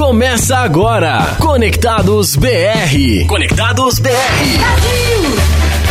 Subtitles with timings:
[0.00, 1.36] Começa agora.
[1.38, 3.26] Conectados BR.
[3.28, 4.08] Conectados BR.
[4.08, 5.22] Brasil,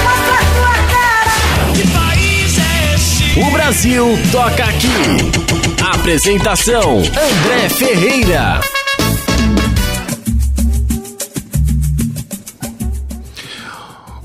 [0.03, 1.75] mostra a tua cara.
[1.75, 3.39] Que país é esse?
[3.39, 5.93] O Brasil toca aqui.
[5.93, 8.61] Apresentação: André Ferreira.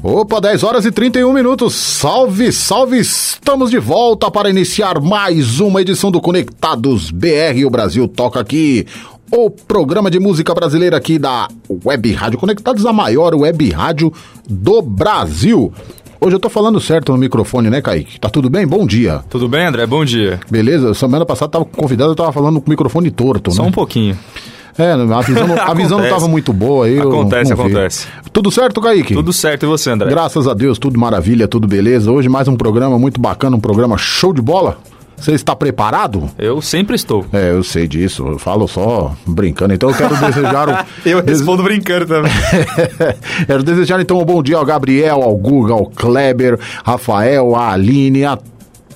[0.03, 1.75] Opa, 10 horas e 31 minutos.
[1.75, 2.99] Salve, salve!
[2.99, 7.65] Estamos de volta para iniciar mais uma edição do Conectados BR.
[7.67, 8.87] O Brasil toca aqui.
[9.37, 11.49] O programa de música brasileira aqui da
[11.85, 14.13] Web Rádio Conectados, a maior web rádio
[14.49, 15.73] do Brasil.
[16.21, 18.21] Hoje eu tô falando certo no microfone, né, Kaique?
[18.21, 18.65] Tá tudo bem?
[18.65, 19.23] Bom dia.
[19.29, 19.87] Tudo bem, André?
[19.87, 20.39] Bom dia.
[20.49, 20.95] Beleza?
[20.95, 23.69] Semana passada tava convidado, eu tava falando com o microfone torto, Só né?
[23.69, 24.17] um pouquinho.
[24.79, 26.99] É, a visão, não- a visão não tava muito boa aí.
[27.01, 27.63] Acontece, não vi.
[27.65, 28.07] acontece.
[28.33, 29.15] Tudo certo, Kaique?
[29.15, 30.11] Tudo certo e você, André?
[30.11, 32.11] Graças a Deus, tudo maravilha, tudo beleza.
[32.11, 34.79] Hoje mais um programa muito bacana, um programa show de bola.
[35.17, 36.29] Você está preparado?
[36.39, 37.25] Eu sempre estou.
[37.33, 39.73] É, eu sei disso, eu falo só brincando.
[39.73, 40.75] Então eu quero desejar um...
[41.05, 42.33] Eu respondo brincando também.
[43.47, 48.25] quero desejar então um bom dia ao Gabriel, ao Guga, ao Kleber, Rafael, à Aline,
[48.25, 48.39] a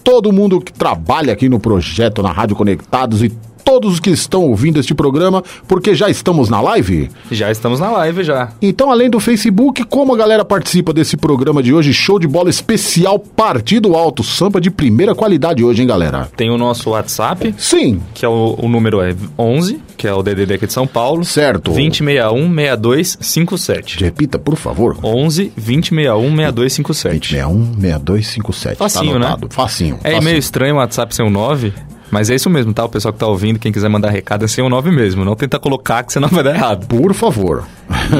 [0.03, 3.31] todo mundo que trabalha aqui no projeto, na Rádio Conectados e
[3.69, 7.11] todos os que estão ouvindo este programa, porque já estamos na live.
[7.31, 8.49] Já estamos na live já.
[8.63, 12.49] Então, além do Facebook, como a galera participa desse programa de hoje, show de bola
[12.49, 16.31] especial Partido Alto, samba de primeira qualidade hoje, hein, galera?
[16.35, 20.23] Tem o nosso WhatsApp, Sim, que é o, o número é 11, que é o
[20.23, 21.23] DDD aqui de São Paulo.
[21.23, 21.71] Certo.
[21.71, 24.03] 2061 6257.
[24.03, 24.97] repita, por favor.
[25.03, 27.35] 11 2061 6257.
[27.35, 28.77] 2061 6257.
[28.79, 29.37] Facinho, tá né?
[29.51, 29.99] Facinho.
[30.03, 30.23] É facinho.
[30.23, 31.75] meio estranho o WhatsApp ser um 9,
[32.11, 32.85] mas é isso mesmo, tá?
[32.85, 35.25] O pessoal que tá ouvindo, quem quiser mandar recado, é ser um 9 mesmo.
[35.25, 36.87] Não tenta colocar que senão vai dar errado.
[36.87, 37.65] Por favor.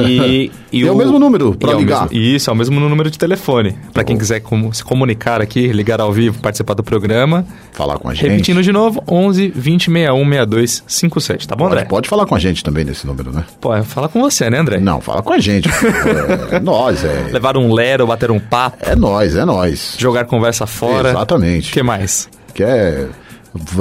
[0.07, 2.01] E, E é o mesmo número pra e é o ligar?
[2.03, 3.75] mesmo- isso, é o mesmo número de telefone.
[3.91, 4.19] Pra quem Oh.
[4.19, 7.43] quiser como- se comunicar aqui, ligar ao vivo, participar do programa.
[7.71, 8.27] Falar com a gente.
[8.29, 11.79] Repetindo de novo, 11 20 61 62 57, tá bom, André?
[11.79, 13.43] Pode, pode falar com a gente também nesse número, né?
[13.59, 14.77] Pô, fala com você, né, André?
[14.79, 15.67] Não, fala com a gente.
[16.51, 17.29] é nós, é.
[17.31, 19.95] Levar um lero, bater um papo, É nós, é nós.
[19.97, 21.09] jogar conversa fora.
[21.09, 21.71] Exatamente.
[21.71, 22.29] O que mais?
[22.53, 23.07] Que é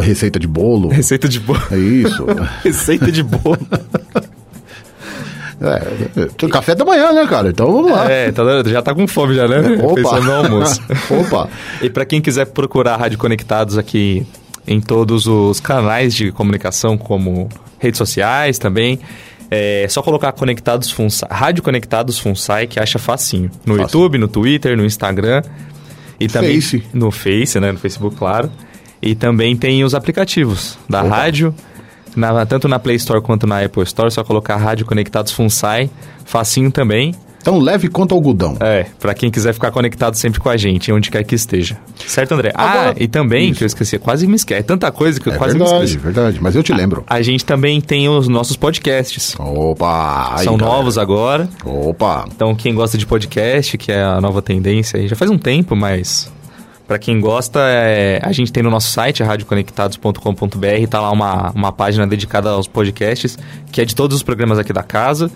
[0.01, 0.89] receita de bolo.
[0.89, 1.63] Receita de bolo.
[1.71, 2.27] É isso.
[2.65, 3.59] Receita de bolo.
[5.61, 7.49] É, tem café da manhã, né, cara?
[7.51, 8.11] Então vamos lá.
[8.11, 9.59] é, tá, já tá com fome já, né?
[9.83, 9.95] Opa.
[9.95, 10.81] Pensando no almoço.
[11.11, 11.49] Opa.
[11.83, 14.25] E para quem quiser procurar a Rádio Conectados aqui
[14.67, 17.49] em todos os canais de comunicação, como
[17.79, 19.01] redes sociais também,
[19.51, 23.51] é só colocar Conectados Funsai, Rádio Conectados Funsai, que acha facinho.
[23.67, 23.83] No Fácil.
[23.83, 25.43] YouTube, no Twitter, no Instagram.
[26.21, 26.85] E também Face.
[26.93, 27.73] no Face, né?
[27.73, 28.51] No Facebook, claro.
[29.01, 31.17] E também tem os aplicativos da Opa.
[31.17, 31.55] rádio,
[32.17, 35.89] na- tanto na Play Store quanto na Apple Store, só colocar Rádio Conectados Funsai,
[36.25, 37.15] facinho também.
[37.41, 38.57] Então leve quanto algodão.
[38.61, 41.79] É, pra quem quiser ficar conectado sempre com a gente, onde quer que esteja.
[42.05, 42.51] Certo, André?
[42.53, 43.59] Agora- ah, e também, Isso.
[43.59, 44.61] que eu esqueci, quase me esquece.
[44.61, 46.03] É tanta coisa que eu É quase verdade, me esqueci.
[46.05, 46.39] verdade.
[46.43, 47.05] Mas eu te lembro.
[47.07, 49.37] A gente também tem os nossos podcasts.
[49.39, 50.35] Opa!
[50.37, 50.77] aí, São galera.
[50.79, 51.49] novos agora.
[51.65, 52.25] Opa!
[52.35, 55.77] Então, quem gosta de podcast, que é a nova tendência aí, já faz um tempo,
[55.77, 56.31] mas
[56.89, 61.71] pra quem gosta, é, a gente tem no nosso site, radioconectados.com.br, tá lá uma, uma
[61.71, 63.39] página dedicada aos podcasts,
[63.71, 65.31] que é de todos os programas aqui da casa.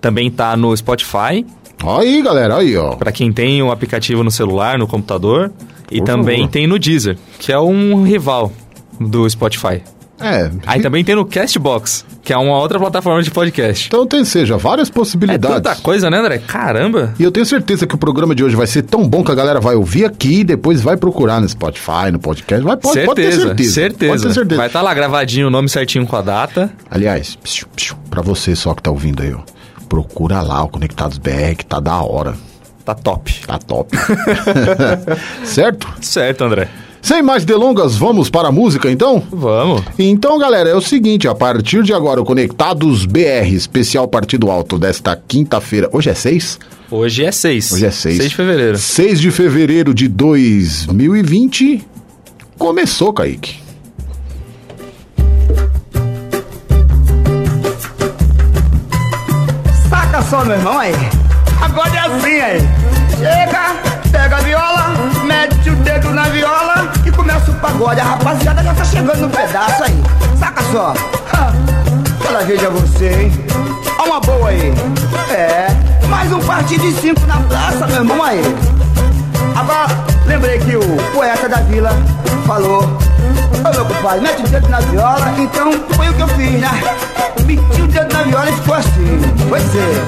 [0.00, 1.46] Também tá no Spotify,
[1.86, 2.94] Aí, galera, aí, ó.
[2.96, 5.52] Pra quem tem o aplicativo no celular, no computador.
[5.90, 6.50] E Por também favor.
[6.50, 8.50] tem no Deezer, que é um rival
[8.98, 9.82] do Spotify.
[10.24, 10.50] É.
[10.66, 13.88] Aí também tem no Castbox, que é uma outra plataforma de podcast.
[13.88, 15.56] Então tem, seja, várias É possibilidades.
[15.56, 16.38] tanta coisa, né, André?
[16.38, 17.12] Caramba!
[17.18, 19.34] E eu tenho certeza que o programa de hoje vai ser tão bom que a
[19.34, 22.64] galera vai ouvir aqui e depois vai procurar no Spotify, no podcast.
[22.64, 23.32] Vai, pode, certeza, pode ter
[23.64, 23.72] certeza.
[23.72, 24.12] certeza.
[24.12, 24.56] Pode ter certeza.
[24.56, 26.70] Vai estar lá gravadinho o nome certinho com a data.
[26.90, 27.38] Aliás,
[28.08, 29.40] pra você só que tá ouvindo aí, ó.
[29.88, 32.34] Procura lá o Conectados BR, que tá da hora.
[32.84, 33.32] Tá top.
[33.46, 33.96] Tá top.
[35.44, 35.86] certo?
[36.00, 36.68] Certo, André.
[37.04, 39.22] Sem mais delongas, vamos para a música então?
[39.30, 39.82] Vamos.
[39.98, 44.78] Então, galera, é o seguinte, a partir de agora, o Conectados BR, especial Partido Alto
[44.78, 45.86] desta quinta-feira.
[45.92, 46.58] Hoje é 6?
[46.90, 47.72] Hoje é 6.
[47.72, 48.16] Hoje é 6.
[48.16, 48.78] 6 de fevereiro.
[48.78, 51.86] 6 de fevereiro de 2020.
[52.56, 53.56] Começou, Kaique.
[59.90, 60.94] Saca só, meu irmão, aí.
[61.60, 62.60] Agora é assim, aí.
[63.18, 63.74] Chega,
[64.10, 64.94] pega a viola,
[65.26, 66.94] mete o dedo na viola
[67.48, 68.00] o pagode.
[68.00, 70.02] A rapaziada já tá chegando no pedaço aí.
[70.38, 70.94] Saca só.
[72.22, 73.32] Toda vez é você, hein?
[73.98, 74.72] Ó uma boa aí.
[75.30, 75.68] É,
[76.08, 78.42] mais um partido de cinco na praça, meu irmão, aí.
[79.54, 79.88] Agora,
[80.26, 81.90] lembrei que o poeta da vila
[82.46, 82.82] falou.
[83.64, 86.70] Ô meu compadre, mete o dedo na viola, então foi o que eu fiz, né?
[87.46, 89.20] Meti o dedo na viola e ficou assim.
[89.48, 90.04] Foi ser.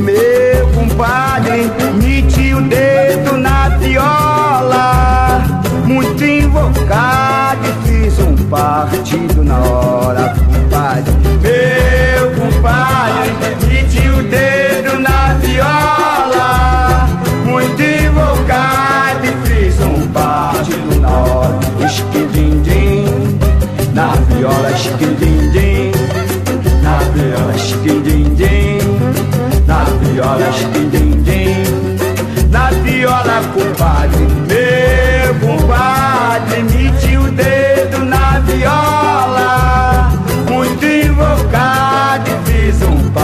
[0.00, 5.42] Meu compadre, meti o dedo na viola
[5.90, 11.12] muito invocado, fiz um partido na hora, compadre.
[11.42, 13.32] Meu compadre,
[13.66, 17.08] meti o dedo na viola,
[17.44, 23.38] muito invocado, fiz um partido na hora, esquilindim,
[23.92, 25.90] na viola, esquilindim,
[26.82, 28.78] na viola, esquilindim,
[29.66, 31.64] na viola, esquilindim,
[32.48, 34.49] na viola, compadre.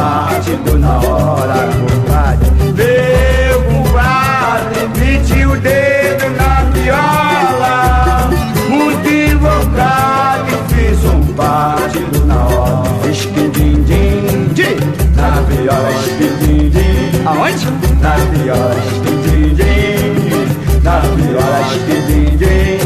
[0.07, 8.31] Fiz partido na hora, compadre, meu compadre, meti o dedo na viola,
[8.69, 14.79] muito invocado e fiz um partido na hora, esquindim-dim,
[15.17, 17.67] na viola esquindim-dim, aonde?
[18.01, 22.79] Na viola esquindim-dim, na viola esquindim-dim,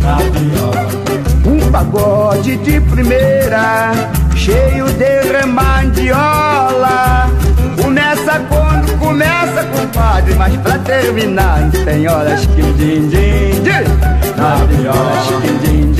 [0.00, 0.88] na viola.
[1.44, 3.92] Um pagode de primeira,
[4.48, 7.30] cheio de remandiola.
[7.80, 13.62] Começa quando começa, compadre, mas pra terminar não tem horas que din din.
[14.36, 15.94] Na viola que din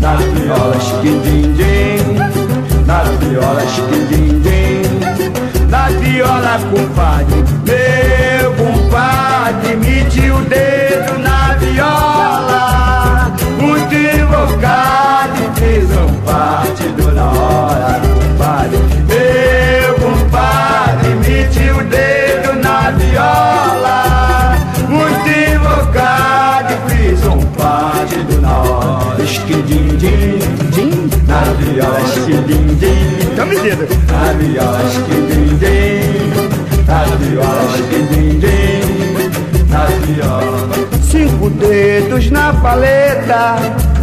[0.00, 2.04] na viola que din
[2.86, 4.34] na viola que din
[5.70, 10.83] na viola, compadre, meu compadre, meti o dedo
[32.42, 36.32] viola, din, tome dedo, na viola, esquidim, din,
[37.18, 38.94] viola, esquidim, din,
[40.06, 40.74] viola.
[41.02, 43.56] Cinco dedos na paleta,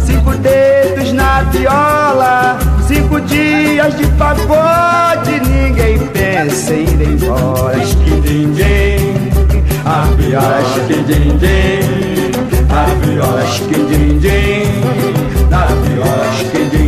[0.04, 7.72] cinco dedos na viola, cinco dias de pagode, ninguém pensa em ir embora.
[9.84, 11.84] A viola esquidim-dim,
[12.70, 14.66] a viola esquidim-dim,
[15.50, 16.81] na viola esquidim-dim, na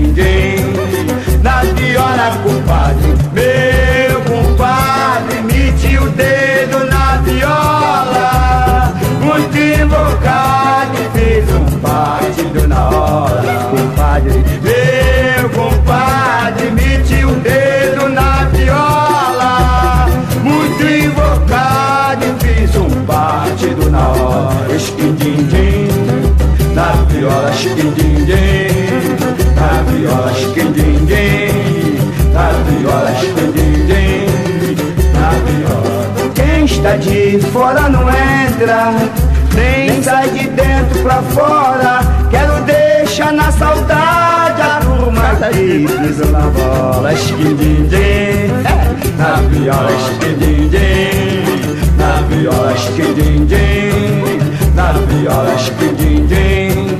[2.31, 13.69] compadre, meu compadre, meti o dedo na viola, muito invocado fez um partido na hora,
[13.71, 20.07] compadre, meu compadre, meti o dedo na viola,
[20.43, 25.89] muito invocado fiz um partido na hora, esquindim-dim,
[26.75, 29.15] na viola esquindim-dim,
[29.55, 31.44] na viola esquindim-dim,
[36.85, 38.93] De fora não entra,
[39.55, 42.01] nem sai de dentro pra fora.
[42.31, 47.13] Quero deixar na saudade a turma que pisou na bola.
[47.13, 48.53] Esquindim-dim,
[49.19, 49.91] na viola.
[49.93, 51.43] Esquindim-dim,
[51.97, 52.73] na viola.
[52.75, 54.39] Esquindim-dim,
[54.75, 55.55] na viola.
[55.55, 56.99] Esquindim-dim,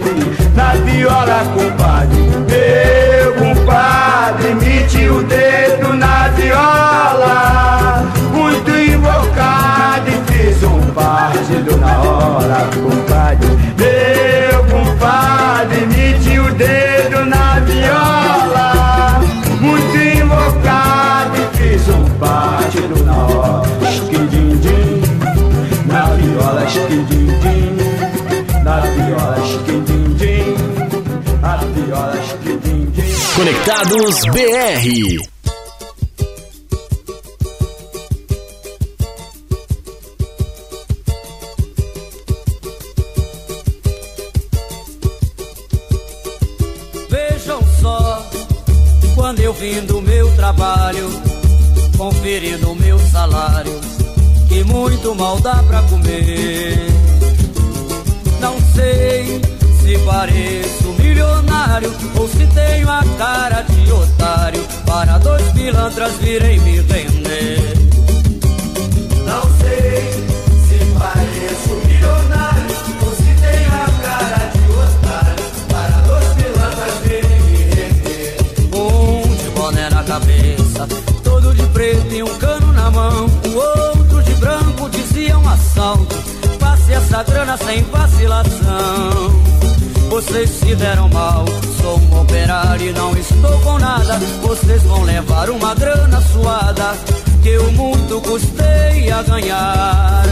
[0.57, 1.45] na viola.
[1.55, 5.84] Compadre, meu compadre, meti o dedo
[33.37, 35.19] Conectados BR.
[47.11, 48.25] Vejam só,
[49.17, 51.11] quando eu vim do meu trabalho,
[51.99, 53.81] conferindo o meu salário,
[54.49, 56.54] que muito mal dá pra comer.
[65.85, 67.59] Pilantras virem me vender.
[69.27, 70.25] Não sei
[70.67, 77.65] se pareço milionário ou se tenho a cara de otário para dois pilantras virem me
[77.75, 78.37] vender.
[78.73, 80.89] Um de boné na cabeça,
[81.23, 83.27] todo de preto e um cano na mão.
[83.45, 86.17] O outro de branco dizia um assalto.
[86.59, 89.64] Passe essa grana sem vacilação.
[90.15, 91.45] Vocês se deram mal,
[91.83, 94.17] sou um operário e não estou com nada.
[94.43, 96.97] Vocês vão levar uma grana suada
[97.43, 100.23] que muito custei a ganhar.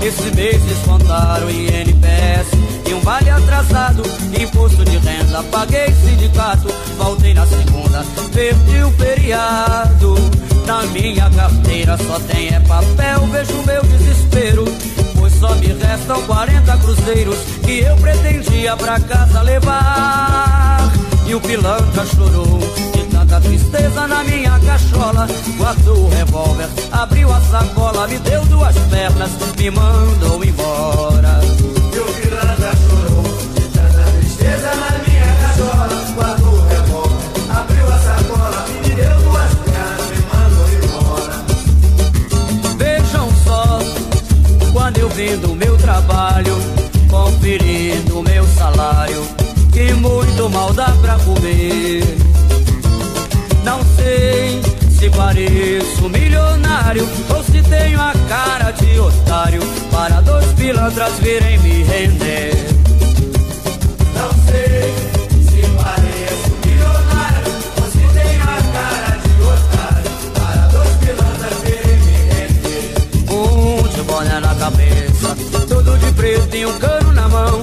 [0.00, 2.52] Esse mês descontaram INPS
[2.88, 4.04] e um vale atrasado,
[4.40, 6.68] imposto de renda, paguei sindicato.
[6.96, 10.14] Voltei na segunda, perdi o feriado.
[10.64, 14.64] Na minha carteira só tem é papel, vejo o meu desespero.
[15.42, 20.88] Só me restam 40 cruzeiros que eu pretendia pra casa levar.
[21.26, 22.60] E o pilantra chorou
[22.94, 25.26] de tanta tristeza na minha cachola,
[25.58, 31.40] guardou o revólver, abriu a sacola, me deu duas pernas, me mandou embora.
[45.12, 46.56] Quando eu vim do meu trabalho,
[47.08, 49.22] conferindo meu salário,
[49.72, 52.02] que muito mal dá pra comer.
[53.62, 54.60] Não sei
[54.98, 61.82] se pareço milionário ou se tenho a cara de otário para dois pilantras virem me
[61.82, 62.54] render.
[64.14, 64.94] Não sei
[65.44, 72.16] se pareço milionário ou se tenho a cara de otário para dois pilantras virem me
[72.32, 72.88] render.
[73.30, 75.01] Um de boné na cabeça,
[75.68, 77.62] todo de preto e um cano na mão.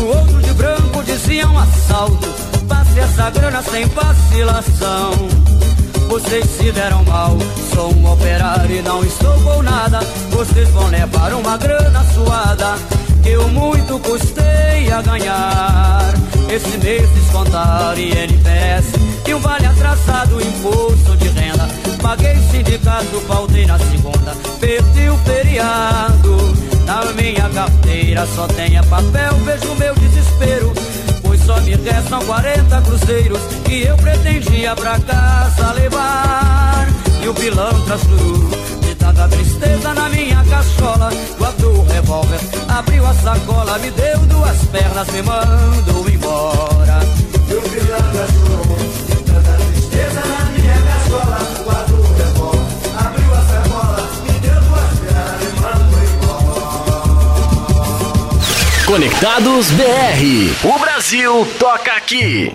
[0.00, 2.28] O outro de branco dizia um assalto.
[2.68, 5.12] Passe essa grana sem vacilação.
[6.08, 7.36] Vocês se deram mal,
[7.74, 10.00] sou um operário e não estou com nada.
[10.30, 12.74] Vocês vão levar uma grana suada
[13.22, 16.14] que eu muito custei a ganhar.
[16.48, 18.92] Esse mês descontar INPS
[19.26, 21.85] e um vale atrasado, imposto de renda.
[22.06, 26.36] Paguei sindicato, faltei na segunda, perdi o feriado.
[26.84, 30.72] Na minha carteira só tem papel, vejo meu desespero.
[31.20, 36.86] Pois só me restam 40 cruzeiros que eu pretendia pra casa levar.
[37.24, 38.50] E o pilantra sururu,
[38.82, 44.58] de tanta tristeza na minha cachola, guardou o revólver, abriu a sacola, me deu duas
[44.66, 47.00] pernas, me mandou embora.
[47.48, 48.45] Meu piranha chorou, de
[58.86, 59.82] Conectados BR.
[60.62, 62.52] O Brasil toca aqui.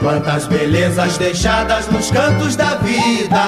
[0.00, 3.44] Quantas belezas deixadas nos cantos da vida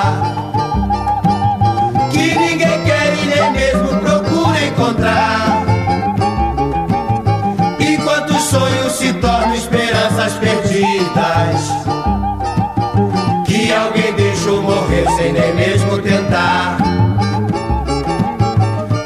[2.13, 5.58] Que ninguém quer e nem mesmo procura encontrar
[10.35, 11.69] perdidas
[13.47, 16.79] Que alguém deixou morrer sem nem mesmo tentar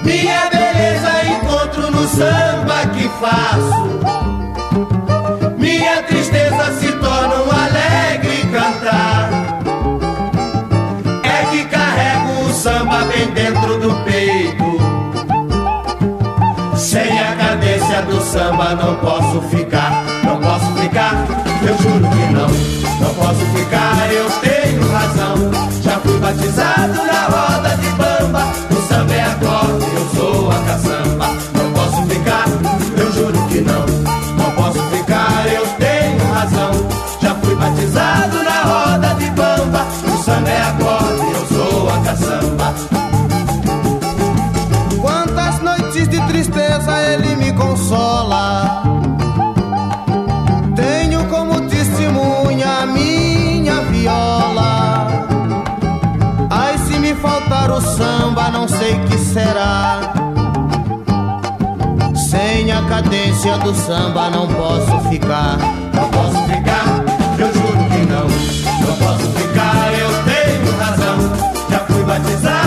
[0.02, 3.93] Minha beleza encontro no samba que faço
[5.62, 9.31] minha tristeza se torna um alegre cantar.
[11.23, 14.64] É que carrego o samba bem dentro do peito.
[16.76, 19.91] Sem a cadência do samba não posso ficar,
[24.12, 25.37] eu tenho razão.
[25.83, 27.12] Já fui batizado na
[62.88, 65.56] Cadência do samba, não posso ficar.
[65.94, 67.04] Não posso ficar,
[67.38, 68.28] eu juro que não.
[68.86, 71.18] Não posso ficar, eu tenho razão.
[71.70, 72.62] Já fui batizado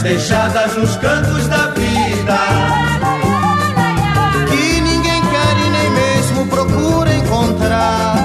[0.00, 2.38] deixadas nos cantos da vida.
[4.48, 8.16] Que ninguém quer e nem mesmo procura encontrar.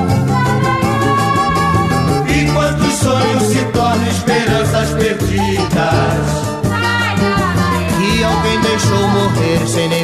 [2.29, 6.27] E quantos sonhos se tornam esperanças perdidas?
[7.97, 9.96] Que alguém deixou morrer sem nem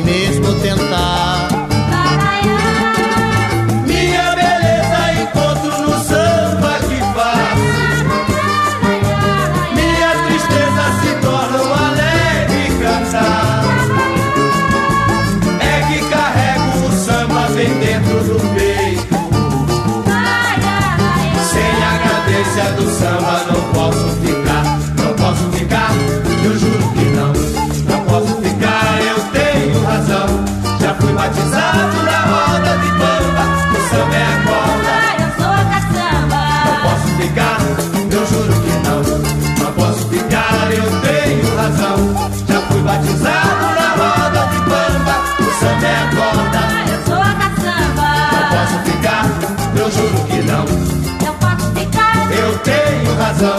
[53.33, 53.57] razão.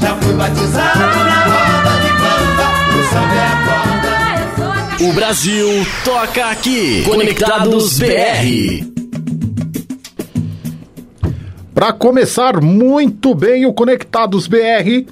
[0.00, 2.66] Já fui batizado na roda de bamba.
[2.90, 5.04] O samba é a corda.
[5.04, 5.68] O Brasil
[6.04, 7.02] toca aqui.
[7.04, 8.84] Conectados BR.
[11.74, 15.06] Para começar muito bem o Conectados BR.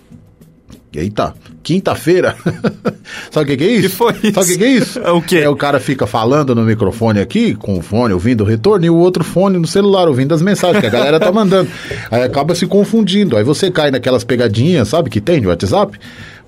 [0.94, 2.36] Eita, quinta-feira.
[3.32, 3.88] Sabe o que, que é isso?
[3.88, 4.32] Que foi isso?
[4.34, 5.00] Sabe o que, que é isso?
[5.12, 5.38] O quê?
[5.38, 8.90] É o cara fica falando no microfone aqui, com o fone ouvindo o retorno, e
[8.90, 11.70] o outro fone no celular ouvindo as mensagens que a galera tá mandando.
[12.10, 13.36] Aí acaba se confundindo.
[13.36, 15.98] Aí você cai naquelas pegadinhas, sabe, que tem no WhatsApp?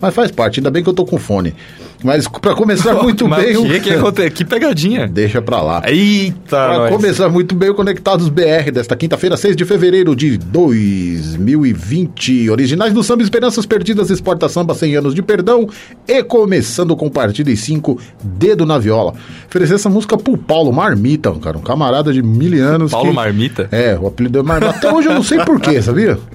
[0.01, 1.55] Mas faz parte, ainda bem que eu tô com fone.
[2.03, 3.57] Mas para começar muito Mas bem.
[3.57, 5.07] o o- que, que, pegadinha.
[5.09, 5.83] Deixa pra lá.
[5.87, 12.51] Eita, Para começar muito bem o Conectados BR desta quinta-feira, 6 de fevereiro de 2020.
[12.51, 15.67] Originais do Samba Esperanças Perdidas Exporta Samba 100 anos de perdão.
[16.07, 19.15] E começando com partida e 5, Dedo na Viola.
[19.49, 22.91] Oferecer essa música pro Paulo Marmita, cara, um camarada de mil anos.
[22.93, 23.69] Paulo que- Marmita?
[23.73, 24.77] É, o apelido é Marmita.
[24.77, 26.19] Até hoje eu não sei porquê, sabia?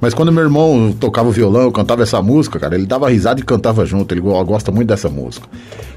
[0.00, 3.84] Mas quando meu irmão tocava violão, cantava essa música, cara, ele dava risada e cantava
[3.86, 4.12] junto.
[4.12, 5.48] Ele go- gosta muito dessa música.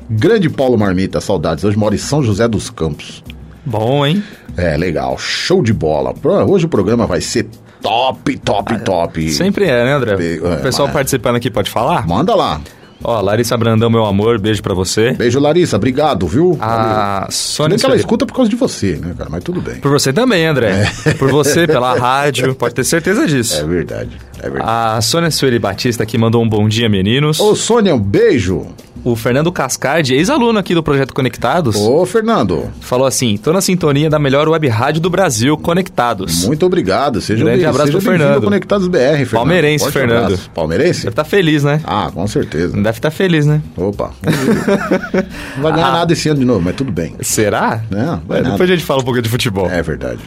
[0.10, 1.63] Grande Paulo Marmita, saudades.
[1.63, 3.24] Hoje mora em São José dos Campos.
[3.65, 4.24] Bom, hein?
[4.58, 5.18] É, legal.
[5.18, 6.13] Show de bola.
[6.48, 7.48] Hoje o programa vai ser
[7.82, 9.32] top, top, top.
[9.32, 10.15] Sempre é, né, André?
[10.15, 12.08] Be- o é, pessoal mas- participando aqui pode falar?
[12.08, 12.62] Manda lá.
[13.03, 15.13] Ó, Larissa Brandão, meu amor, beijo pra você.
[15.13, 15.77] Beijo, Larissa.
[15.77, 16.58] Obrigado, viu?
[16.60, 19.29] A Sônia bem que ela escuta por causa de você, né, cara?
[19.29, 19.75] Mas tudo bem.
[19.75, 20.91] Por você também, André.
[21.18, 23.58] Por você, pela rádio, pode ter certeza disso.
[23.58, 24.18] É verdade.
[24.39, 24.65] É verdade.
[24.65, 27.39] A Sônia Sueli Batista aqui mandou um bom dia, meninos.
[27.39, 28.67] Ô, Sônia, um beijo.
[29.03, 32.69] O Fernando Cascardi, ex-aluno aqui do Projeto Conectados, Ô, Fernando.
[32.81, 36.45] falou assim: tô na sintonia da melhor web rádio do Brasil, Conectados.
[36.45, 37.21] Muito obrigado.
[37.21, 38.43] Seja Grande bem, abraço seja pro Fernando.
[38.43, 39.29] Conectados BR, Fernando.
[39.31, 40.23] Palmeirense, Forte Fernando.
[40.25, 40.51] abraço.
[40.53, 40.99] Palmeirense?
[41.01, 41.81] Deve estar feliz, né?
[41.85, 42.75] Ah, com certeza.
[42.75, 43.62] Deve estar feliz, né?
[43.77, 44.12] Opa.
[45.55, 45.91] Não vai ganhar Ah.
[45.93, 47.15] nada esse ano de novo, mas tudo bem.
[47.21, 47.81] Será?
[47.89, 48.51] Não, vai É, nada.
[48.51, 49.69] depois a gente fala um pouco de futebol.
[49.69, 50.19] É verdade.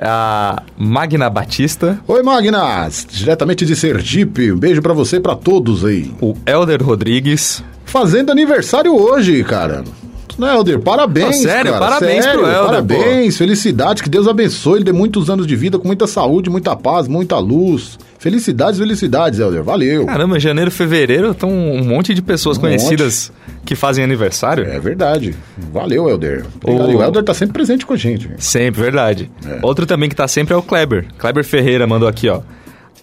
[0.00, 3.04] A Magna Batista, Oi, Magnas.
[3.10, 4.52] Diretamente de Sergipe.
[4.52, 6.12] Um beijo pra você e pra todos aí.
[6.20, 9.82] o Elder Rodrigues, Fazendo aniversário hoje, cara.
[10.38, 10.78] Né, Helder?
[10.78, 11.84] Parabéns, Não, sério, cara.
[11.84, 15.80] parabéns sério, pro Helder, Parabéns, felicidades, que Deus abençoe, ele dê muitos anos de vida,
[15.80, 17.98] com muita saúde, muita paz, muita luz.
[18.20, 19.64] Felicidades, felicidades, Helder.
[19.64, 20.06] Valeu.
[20.06, 23.32] Caramba, janeiro, fevereiro, estão um monte de pessoas Um conhecidas
[23.64, 24.64] que fazem aniversário.
[24.64, 25.34] É verdade.
[25.72, 26.44] Valeu, Helder.
[26.64, 28.30] O- E O Helder tá sempre presente com a gente.
[28.38, 29.28] Sempre, verdade.
[29.44, 29.58] É.
[29.62, 31.06] Outro também que tá sempre é o Kleber.
[31.18, 32.40] Kleber Ferreira mandou aqui, ó.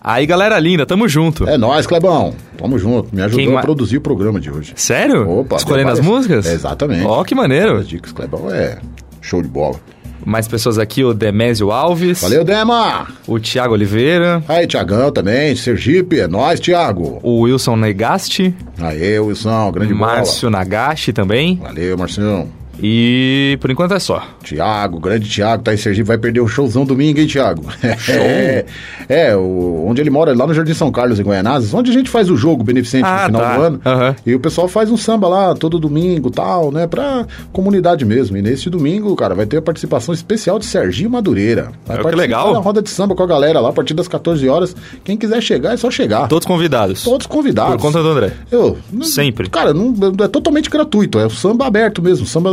[0.08, 1.50] Aí, galera linda, tamo junto.
[1.50, 2.36] É nóis, Clebão.
[2.60, 3.10] Tamo junto.
[3.12, 4.72] Me ajudou Quem a produzir o programa de hoje.
[4.76, 5.28] Sério?
[5.40, 6.46] Opa, Escolhendo as músicas?
[6.46, 7.04] É, exatamente.
[7.08, 7.78] Ó, que maneiro.
[7.78, 8.78] As dicas, Clebão, é
[9.20, 9.78] show de bola.
[10.24, 12.22] Mais pessoas aqui, o Demésio Alves.
[12.22, 13.08] Valeu, Dema.
[13.26, 14.44] O Thiago Oliveira.
[14.48, 16.20] Aí, Tiagão também, Sergipe.
[16.20, 17.20] É nóis, Thiago.
[17.24, 18.54] O Wilson Negasti.
[18.80, 21.56] Aí, Wilson, grande Márcio Nagashi também.
[21.56, 21.70] bola.
[21.74, 22.48] Valeu, Marcião.
[22.82, 24.22] E por enquanto é só.
[24.44, 27.64] Tiago, grande Tiago, tá em Sergipe, vai perder o showzão domingo, hein, Tiago?
[28.08, 28.66] É,
[29.10, 32.10] é o, onde ele mora, lá no Jardim São Carlos, em Goianazes, onde a gente
[32.10, 33.56] faz o jogo beneficente Ah, no final tá.
[33.58, 33.82] do ano.
[33.86, 34.16] Aham.
[34.26, 36.88] E o pessoal faz um samba lá todo domingo tal, né?
[36.88, 38.38] Pra comunidade mesmo.
[38.38, 41.72] E nesse domingo, cara, vai ter a participação especial de Serginho Madureira.
[41.86, 42.54] Vai É, que legal.
[42.54, 44.76] da roda de samba com a galera lá a partir das 14 horas.
[45.04, 46.28] Quem quiser chegar, é só chegar.
[46.28, 47.04] Todos convidados.
[47.04, 47.76] Todos convidados.
[47.76, 48.32] Por conta do André.
[48.52, 49.50] Eu, Sempre.
[49.50, 51.20] Cara, não, é totalmente gratuito.
[51.20, 52.26] É o samba aberto mesmo.
[52.26, 52.50] Samba,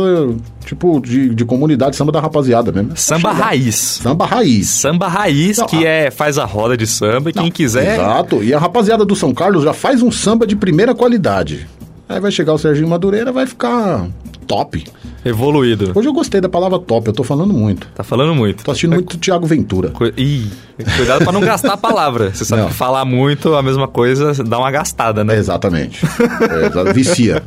[0.65, 2.91] tipo, de, de comunidade, samba da rapaziada mesmo.
[2.95, 3.75] Samba raiz.
[3.75, 4.69] Samba raiz.
[4.69, 7.95] Samba raiz, Não, que a- é faz a roda de samba e quem quiser.
[7.99, 8.43] Exato.
[8.43, 11.67] E a rapaziada do São Carlos já faz um samba de primeira qualidade.
[12.07, 14.07] Aí vai chegar o Serginho Madureira, vai ficar
[14.45, 14.83] top.
[15.25, 15.91] Evoluído.
[15.95, 17.87] Hoje eu gostei da palavra top, eu tô falando muito.
[17.95, 18.63] Tá falando muito.
[18.63, 19.89] Tô assistindo muito Thiago Ventura.
[19.89, 20.49] Cu- Ih,
[20.97, 22.31] cuidado pra não gastar a palavra.
[22.33, 22.69] Você sabe Não.
[22.69, 25.35] que falar muito a mesma coisa dá uma gastada, né?
[25.37, 26.01] Exatamente.
[26.43, 27.43] É, vicia.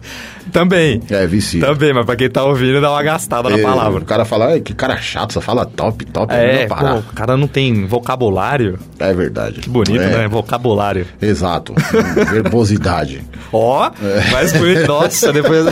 [0.52, 1.02] Também.
[1.10, 1.60] É, vicia.
[1.60, 4.00] Também, mas pra quem tá ouvindo dá uma gastada na É, palavra.
[4.02, 6.32] O cara fala, "Ai, que cara chato, só fala top, top.
[6.32, 8.78] É, não pô, o cara não tem vocabulário.
[8.98, 9.60] É verdade.
[9.60, 10.28] Que bonito, É, né?
[10.28, 11.06] Vocabulário.
[11.20, 11.74] Exato.
[12.30, 13.22] Verbosidade.
[13.52, 14.30] Ó, É.
[14.30, 14.86] mais bonito.
[14.86, 15.66] Nossa, depois.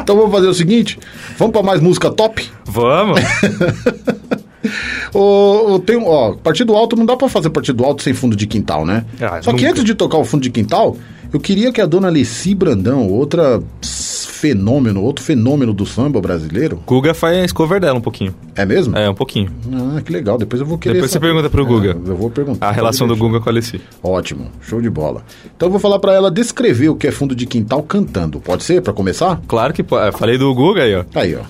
[0.00, 0.69] Então vamos fazer o seguinte:
[1.38, 2.48] vamos pra mais música top?
[2.64, 3.20] Vamos.
[5.12, 8.46] Ô, ô, tem, ó, partido alto não dá pra fazer partido alto sem fundo de
[8.46, 9.04] quintal, né?
[9.20, 9.70] Ah, Só que nunca.
[9.70, 10.96] antes de tocar o fundo de quintal,
[11.32, 13.62] eu queria que a dona Alessi Brandão, outra
[14.40, 18.34] fenômeno, outro fenômeno do samba brasileiro, Guga faz cover dela um pouquinho.
[18.56, 18.96] é mesmo?
[18.96, 19.50] É, um pouquinho.
[19.70, 20.38] Ah, que legal.
[20.38, 20.94] Depois eu vou querer.
[20.94, 21.26] Depois você saber.
[21.26, 21.90] pergunta pro Guga.
[21.90, 22.68] É, eu vou perguntar.
[22.68, 23.16] A relação do.
[23.16, 23.80] Guga com a Alessi.
[24.02, 25.22] Ótimo, show de bola.
[25.54, 28.40] Então eu vou falar pra ela descrever o que é fundo de quintal cantando.
[28.40, 29.40] Pode ser, pra começar?
[29.46, 30.06] Claro que pode.
[30.06, 31.04] Eu Falei do Guga aí, ó.
[31.14, 31.42] Aí, ó.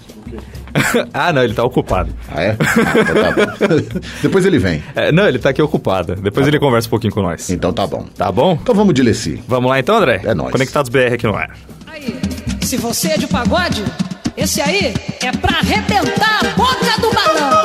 [1.12, 2.12] ah, não, ele tá ocupado.
[2.28, 2.56] Ah, é?
[2.60, 4.00] Ah, tá bom.
[4.22, 4.82] Depois ele vem.
[4.94, 6.14] É, não, ele tá aqui ocupado.
[6.16, 7.50] Depois ele conversa um pouquinho com nós.
[7.50, 8.06] Então tá bom.
[8.16, 8.58] Tá bom?
[8.60, 9.42] Então vamos de Lessi.
[9.48, 10.20] Vamos Lá então, André?
[10.24, 10.50] É nóis.
[10.50, 11.56] Conectados BR aqui no ar.
[11.86, 12.20] Aí,
[12.60, 13.84] se você é de pagode,
[14.36, 17.64] esse aí é pra arrebentar a boca do balão.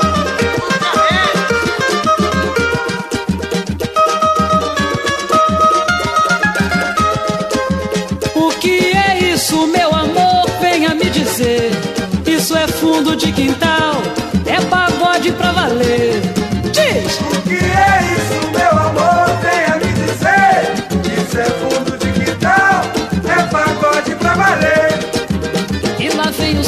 [8.36, 10.48] O que é isso, meu amor?
[10.62, 11.72] Venha me dizer.
[12.28, 13.96] Isso é fundo de quintal,
[14.46, 16.22] é pagode pra valer.
[16.72, 17.20] Diz!
[17.20, 17.64] O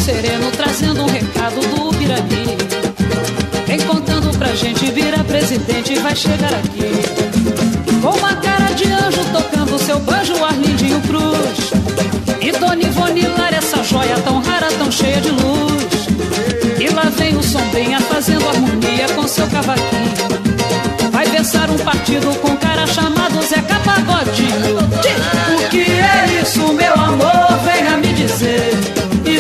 [0.08, 2.56] sereno trazendo um recado do Birani.
[3.65, 6.93] Vem contando pra gente, vira presidente e vai chegar aqui.
[8.02, 11.72] Com uma cara de anjo tocando seu banjo, Arlindinho Cruz.
[12.39, 16.08] E Dona Ivone Lara, essa joia tão rara, tão cheia de luz.
[16.80, 21.12] E lá vem o sombrinha fazendo harmonia com seu cavaquinho.
[21.12, 24.78] Vai versar um partido com um cara chamado Zeca Pagodinho.
[25.65, 27.60] O que é isso, meu amor?
[27.65, 28.96] Venha me dizer.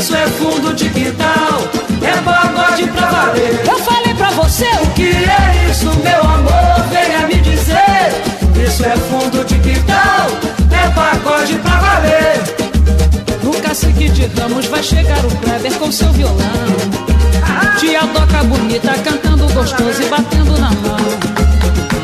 [0.07, 1.67] Isso é fundo de quintal,
[2.01, 3.61] é pagode pra valer.
[3.67, 6.87] Eu falei pra você o que é isso, meu amor?
[6.89, 8.13] Venha me dizer.
[8.65, 10.27] Isso é fundo de quintal,
[10.71, 12.41] é pagode pra valer.
[13.43, 16.37] No cacique de Ramos vai chegar o Kleber com seu violão.
[17.77, 21.26] Tia Doca bonita cantando gostoso e batendo na mão.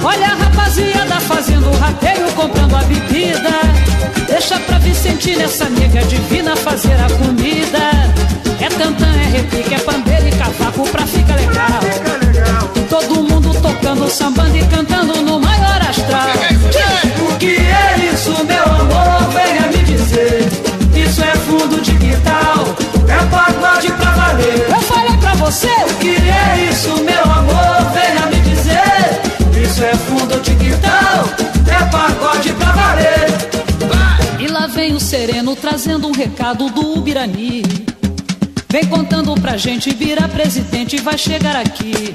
[0.03, 3.49] Olha a rapaziada fazendo o rateio, comprando a bebida.
[4.27, 7.79] Deixa pra Vicente nessa nega divina fazer a comida.
[8.59, 11.79] É tantã, é repique, é pandeiro e cavaco pra ficar legal.
[12.89, 16.52] Todo mundo tocando, sambando e cantando no maior astral.
[35.55, 37.63] Trazendo um recado do Ubirani.
[38.69, 42.13] Vem contando pra gente, vira presidente vai chegar aqui.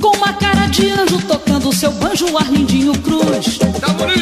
[0.00, 3.58] Com uma cara de anjo tocando seu banjo, Arlindinho Cruz.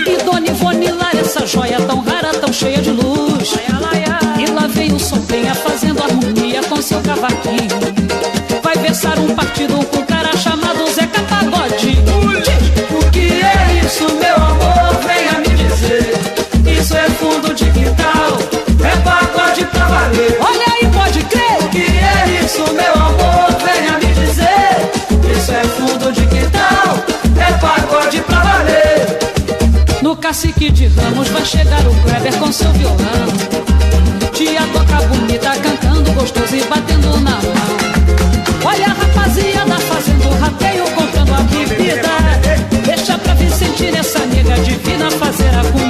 [0.06, 3.52] E Dona Ivone Lara, essa joia tão rara, tão cheia de luz.
[4.38, 7.68] E lá vem o sombrinha fazendo harmonia com seu cavaquinho.
[8.62, 10.01] Vai versar um partido com
[30.32, 32.96] cacique de Ramos vai chegar o Kleber com seu violão.
[34.32, 37.52] Tia toca bonita, cantando gostoso e batendo na mão.
[38.64, 42.08] Olha a rapaziada fazendo rateio, comprando a bebida.
[42.86, 45.81] Deixa pra Vicente nessa nega divina fazer a comida.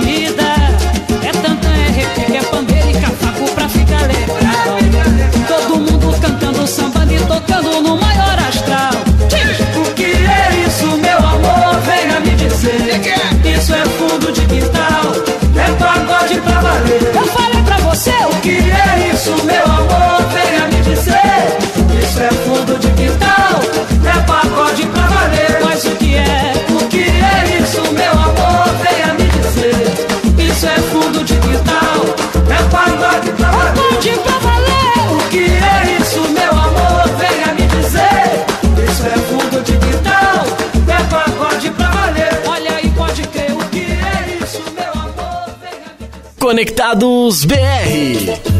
[19.22, 20.22] Isso, meu amor?
[20.32, 22.02] Venha me dizer.
[22.02, 23.60] Isso é fundo de quintal,
[24.04, 25.60] é pagode pra valer.
[25.62, 26.52] Mas o que é?
[26.70, 28.68] O que é isso, meu amor?
[28.82, 30.50] Venha me dizer.
[30.50, 32.04] Isso é fundo de quintal,
[32.50, 33.72] é pagode pra valer.
[33.72, 35.12] Pagode pra valer.
[35.12, 37.08] O que é isso, meu amor?
[37.16, 38.90] Venha me dizer.
[38.90, 40.46] Isso é fundo de quintal,
[40.88, 42.42] é pagode pra valer.
[42.48, 43.52] Olha aí, pode crer.
[43.52, 45.54] O que é isso, meu amor?
[45.60, 46.40] Venha me dizer.
[46.40, 48.51] Conectados BR.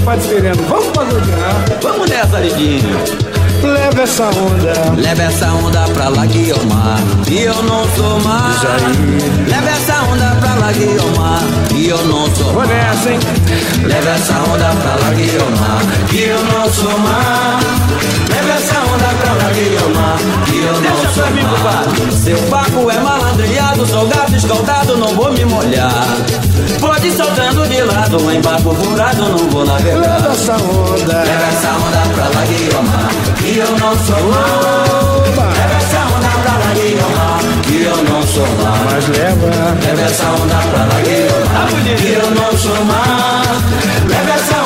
[0.00, 1.64] Compadre sereno, vamos pagodear.
[1.82, 2.98] Vamos nessa, Liguinho.
[3.62, 4.72] Leva essa onda.
[4.96, 6.98] Leva essa onda pra lá, Guiomar.
[7.30, 8.62] E eu não sou mais.
[9.46, 11.42] Leva essa onda pra lá, Guiomar.
[11.74, 13.18] E eu não sou Vou nessa, hein?
[13.82, 15.82] Leva essa onda pra lá, Guiomar.
[16.12, 17.64] E eu não sou mais.
[18.28, 20.18] Leva essa onda pra lá, Guiomar.
[20.52, 21.30] E eu não sou
[21.64, 22.14] mais.
[22.14, 26.16] Seu papo é malandreado, sou gato escoltado, não vou me molhar.
[26.80, 30.00] Pode soltando de lado, em barco furado, não vou navegar.
[30.00, 31.22] Leva essa onda.
[31.24, 35.24] Leva essa onda pra lá, Guiomar, que eu não sou mal.
[35.36, 37.39] Leva essa onda pra lá, Guiomar,
[37.70, 38.76] que eu não sou mal.
[38.84, 39.50] Mas leva.
[39.84, 43.42] Leva essa onda pra lá, Guiomar, que eu não sou mal.
[44.08, 44.59] Leva essa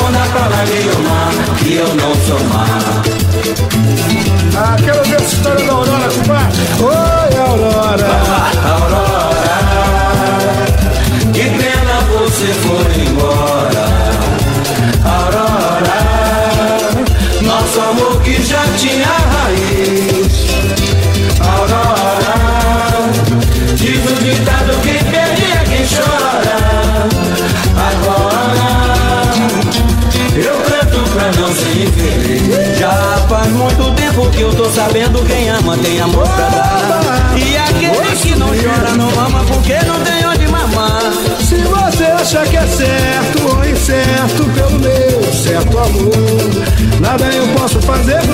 [34.44, 37.34] eu tô sabendo quem ama tem amor pra dar.
[37.38, 41.12] E aquele que não chora não ama porque não tem onde mamar.
[41.40, 47.00] Se você acha que é certo ou incerto pelo meu certo amor.
[47.00, 48.33] Nada eu posso fazer pro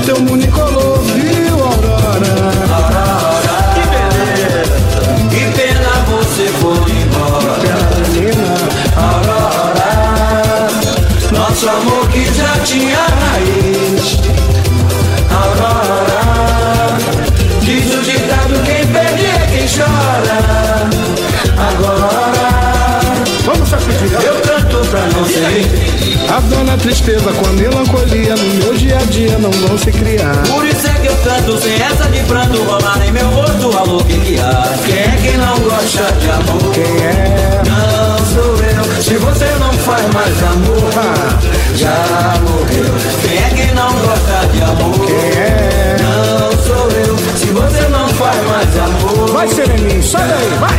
[25.42, 30.36] A dona tristeza com a melancolia no meu dia a dia não vão se criar.
[30.46, 34.38] Por isso é que eu canto sem essa de pranto rolar em meu rosto, que
[34.38, 34.74] há?
[34.84, 36.72] Quem é que não gosta de amor?
[36.74, 37.62] Quem é?
[37.66, 41.38] Não sou eu, se você não faz mais amor, Ah,
[41.74, 42.94] já morreu.
[43.22, 45.06] Quem é que não gosta de amor?
[45.06, 45.96] quem é?
[46.02, 46.29] Não
[48.80, 49.30] amor.
[49.32, 50.78] Vai, Sereninho, sai daí, vai!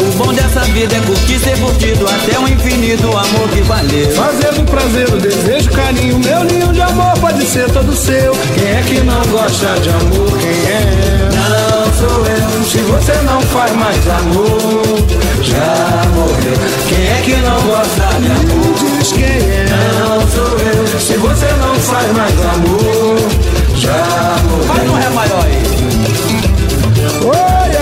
[0.00, 4.10] O bom dessa vida é curtir, ser curtido até o infinito, amor que valeu.
[4.12, 8.32] Fazendo prazer, o desejo, carinho, meu ninho de amor pode ser todo seu.
[8.54, 10.38] Quem é que não gosta de amor?
[10.38, 11.28] Quem é?
[11.34, 14.82] Não sou eu, se você não faz mais amor,
[15.42, 16.58] já morreu.
[16.88, 18.98] Quem é que não gosta de amor?
[18.98, 19.66] Diz quem é?
[20.00, 23.18] Não sou eu, se você não faz mais amor,
[23.76, 24.64] já morreu.
[24.66, 25.73] Vai no Ré maior aí.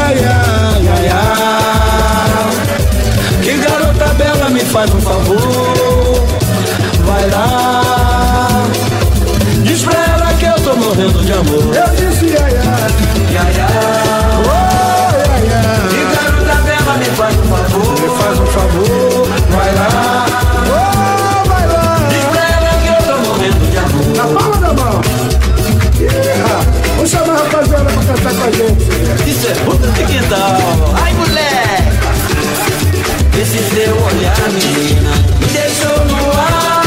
[0.04, 2.50] Ai, ai, ai, ai.
[3.42, 6.26] Que garota bela me faz um favor,
[7.06, 8.64] vai lá.
[9.62, 11.74] Diz pra ela que eu tô morrendo de amor.
[11.74, 13.91] Eu disse ai, ai, Ia, ia.
[29.32, 30.94] Isso é puta de quintal.
[31.02, 31.62] Ai, moleque!
[33.40, 36.82] Esse teu olhar, menina, me deixou no ar.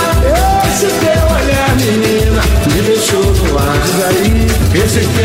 [0.69, 3.77] Esse teu olhar, menina, Me deixou no ar.
[3.83, 4.47] diz aí.
[4.85, 5.24] Esse teu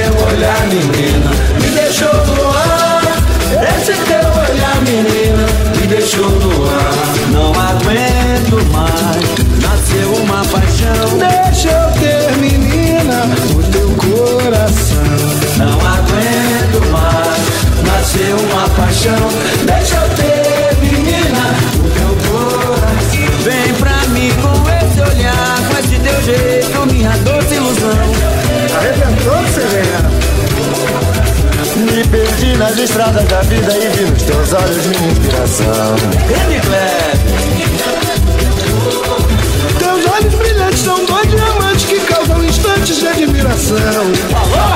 [32.60, 35.96] nas estradas da vida e vi nos teus olhos minha inspiração.
[36.28, 36.60] Grande
[39.78, 43.76] Teus olhos brilhantes são dois diamantes que causam instantes de admiração.
[43.78, 44.69] Alô,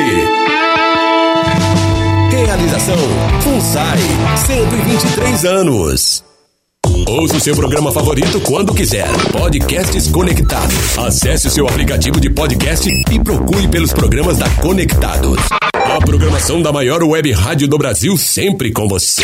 [2.32, 2.98] Realização
[3.42, 4.00] FUNSAI,
[4.48, 6.24] 123 anos.
[7.08, 9.08] Ouça o seu programa favorito quando quiser.
[9.32, 10.98] Podcasts Conectados.
[10.98, 15.38] Acesse o seu aplicativo de podcast e procure pelos programas da Conectados.
[15.76, 19.24] A programação da maior web rádio do Brasil sempre com você.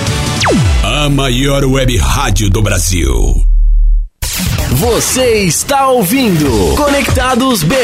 [0.81, 3.43] A maior web rádio do Brasil.
[4.69, 7.75] Você está ouvindo Conectados BR.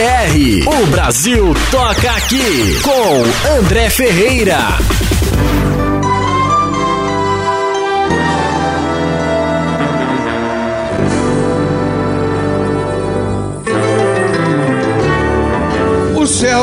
[0.65, 3.23] O Brasil toca aqui com
[3.59, 4.59] André Ferreira.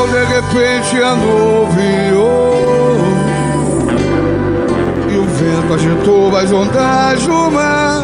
[0.05, 2.55] Céu de repente anuviou
[5.09, 8.03] E o vento agitou as ondas do mar.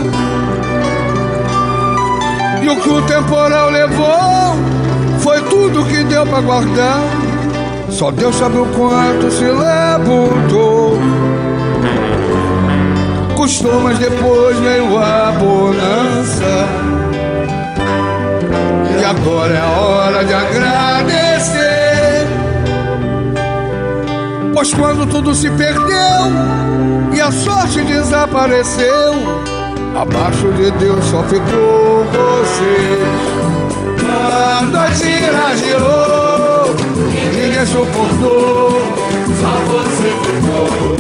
[2.62, 4.56] E o que o temporal levou
[5.20, 7.02] Foi tudo que deu pra guardar.
[7.90, 10.98] Só Deus sabe o quanto se levantou.
[13.36, 16.68] Custou, mas depois veio a bonança.
[19.00, 21.31] E agora é a hora de agradecer.
[24.62, 25.88] Pois quando tudo se perdeu
[27.12, 29.16] e a sorte desapareceu,
[30.00, 33.00] abaixo de Deus só ficou você.
[34.00, 36.76] Quando a tira girou,
[37.34, 38.84] ninguém suportou,
[39.42, 40.96] só você ficou.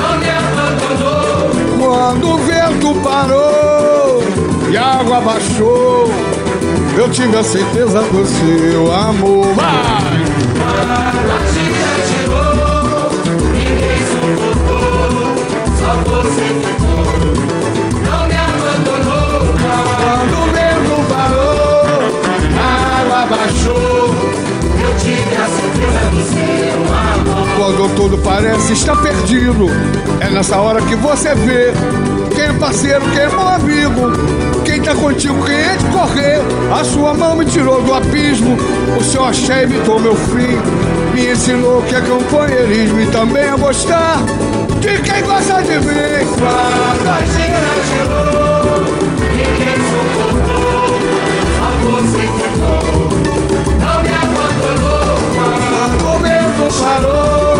[0.00, 1.50] Não me abandonou.
[1.78, 4.22] Quando o vento parou
[4.70, 6.10] e a água baixou,
[6.96, 9.54] eu tive a certeza do seu amor.
[9.54, 10.08] Vai!
[11.52, 11.77] Ninguém
[27.56, 29.66] Quando tudo parece estar perdido,
[30.20, 31.72] é nessa hora que você vê
[32.34, 36.40] quem é parceiro, quem é meu amigo, quem tá contigo, quem é de correr.
[36.78, 38.56] A sua mão me tirou do abismo,
[38.98, 40.58] o seu axé evitou meu fim,
[41.14, 44.18] me ensinou que é companheirismo e também a gostar
[44.80, 46.26] de quem gosta de mim.
[46.38, 48.84] Quando a gira girou,
[49.32, 50.88] ninguém suportou,
[51.58, 52.82] só você ficou.
[53.80, 55.12] Não me abandonou.
[55.70, 57.58] Quando o vento parou,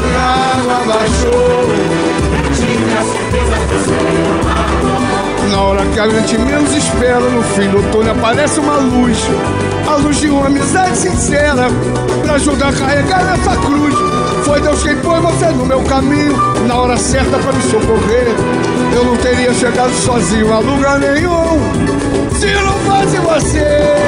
[0.00, 0.18] e a
[0.58, 1.64] água baixou.
[2.54, 5.50] Tive a certeza seu amor.
[5.50, 9.18] Na hora que a gente menos espera, no fim do túnel aparece uma luz.
[9.86, 11.68] A luz de uma amizade sincera,
[12.22, 14.23] pra ajudar a carregar essa cruz.
[14.44, 18.28] Foi Deus quem pôs você no meu caminho, na hora certa pra me socorrer.
[18.94, 21.58] Eu não teria chegado sozinho a lugar nenhum,
[22.38, 24.04] se não fosse vocês.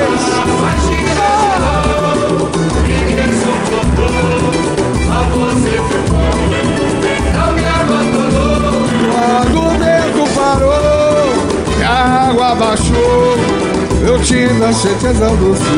[9.53, 11.33] Quando o parou
[11.79, 13.37] e a água baixou,
[14.07, 15.73] eu tive a certeza do seu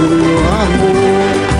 [0.62, 1.57] amor.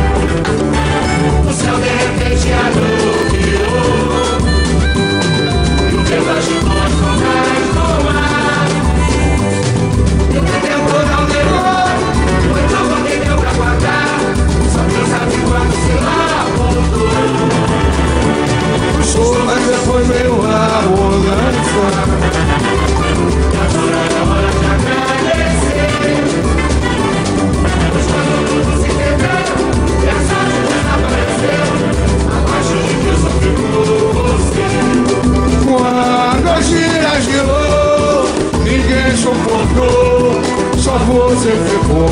[41.39, 42.09] Você ficou.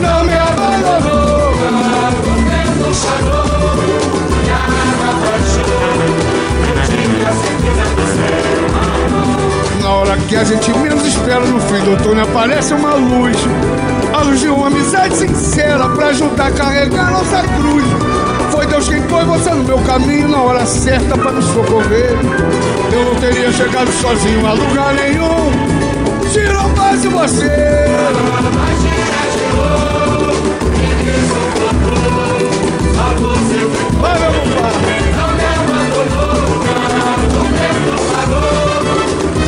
[0.00, 1.35] Não me abandonou.
[9.82, 13.36] Na hora que a gente menos espera no fim do túnel aparece uma luz.
[14.12, 17.84] A luz de uma amizade sincera pra ajudar a carregar nossa cruz.
[18.50, 22.16] Foi Deus quem pôs você no meu caminho na hora certa pra me socorrer.
[22.92, 25.86] Eu não teria chegado sozinho a lugar nenhum
[26.32, 27.50] se não fosse você.
[34.00, 35.05] Vai, meu compadre.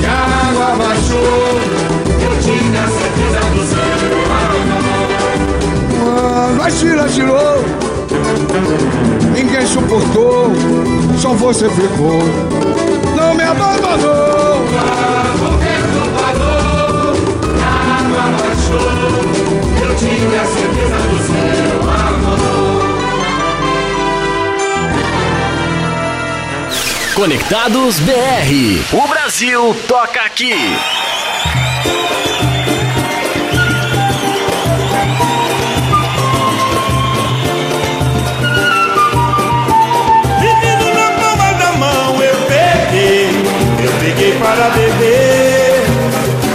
[0.00, 0.08] E a
[0.48, 1.60] água baixou.
[2.20, 3.78] Eu tive a certeza do seu
[4.38, 5.08] amor
[6.48, 7.56] Quando a gira girou,
[9.34, 10.52] ninguém suportou,
[11.18, 12.22] só você ficou.
[13.14, 14.64] Não me abandonou.
[18.00, 18.90] Água baixou
[19.82, 21.67] Eu tive a certeza do seu
[27.18, 28.96] Conectados BR.
[28.96, 30.54] O Brasil toca aqui.
[40.38, 43.30] Menino na palma da mão eu peguei,
[43.82, 45.86] eu peguei para beber.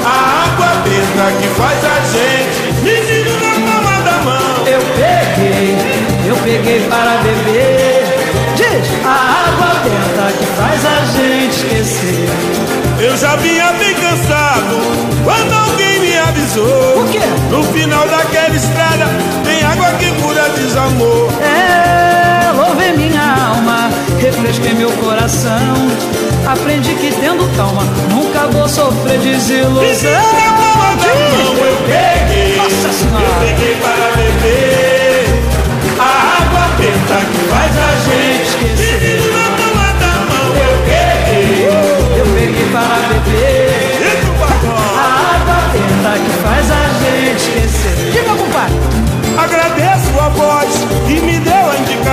[0.05, 2.71] A água benta que faz a gente.
[2.83, 5.75] Menino na palma da mão eu peguei,
[6.25, 7.82] eu peguei para beber
[9.03, 12.29] a água benta que faz a gente esquecer.
[12.99, 14.77] Eu já vinha bem cansado
[15.23, 17.01] quando alguém me avisou.
[17.01, 17.19] O quê?
[17.49, 19.07] No final daquela estrada
[19.43, 21.29] tem água que cura desamor.
[21.41, 25.75] É, louvei minha alma, refresquei meu coração.
[26.45, 29.83] Aprendi que tendo calma nunca vou sofrer desilusão.
[29.83, 30.19] Piscina,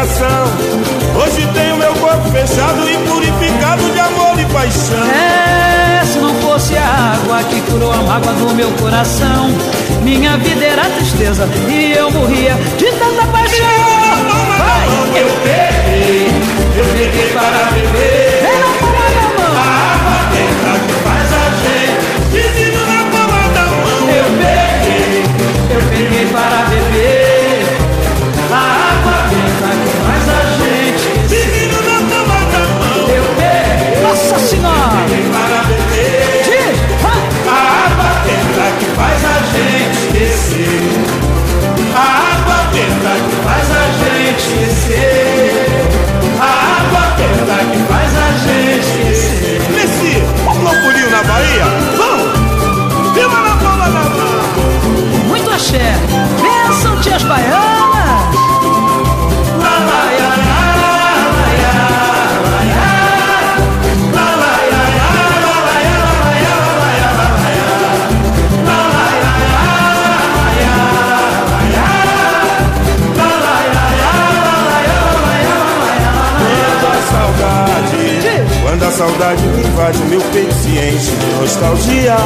[0.01, 0.47] indicação.
[1.23, 5.11] Hoje tenho meu corpo fechado e purificado de amor e paixão.
[5.11, 9.51] É, se não fosse a água que curou a mágoa do meu coração,
[10.03, 13.67] minha vida era tristeza e eu morria de tanta paixão.
[14.59, 16.27] Vai, eu peguei,
[16.77, 18.20] eu peguei para beber.
[34.31, 34.75] Nossa Senhora!
[35.33, 36.43] Para beber.
[36.45, 36.79] Diz.
[37.49, 40.87] A água benta que faz a gente esquecer.
[41.97, 41.99] A
[42.37, 45.91] água benta que faz a gente esquecer.
[46.39, 46.43] A
[46.79, 49.59] água benta que faz a gente esquecer.
[49.75, 50.23] Messi,
[50.63, 51.67] loucurinho na Bahia?
[51.97, 52.31] Vamos!
[53.15, 55.27] Viva na palma da mão!
[55.27, 55.95] Muito axé.
[56.41, 57.60] Benção, tias baianas.
[79.01, 82.17] Saudade, me invade, meu peito se enche de nostalgia.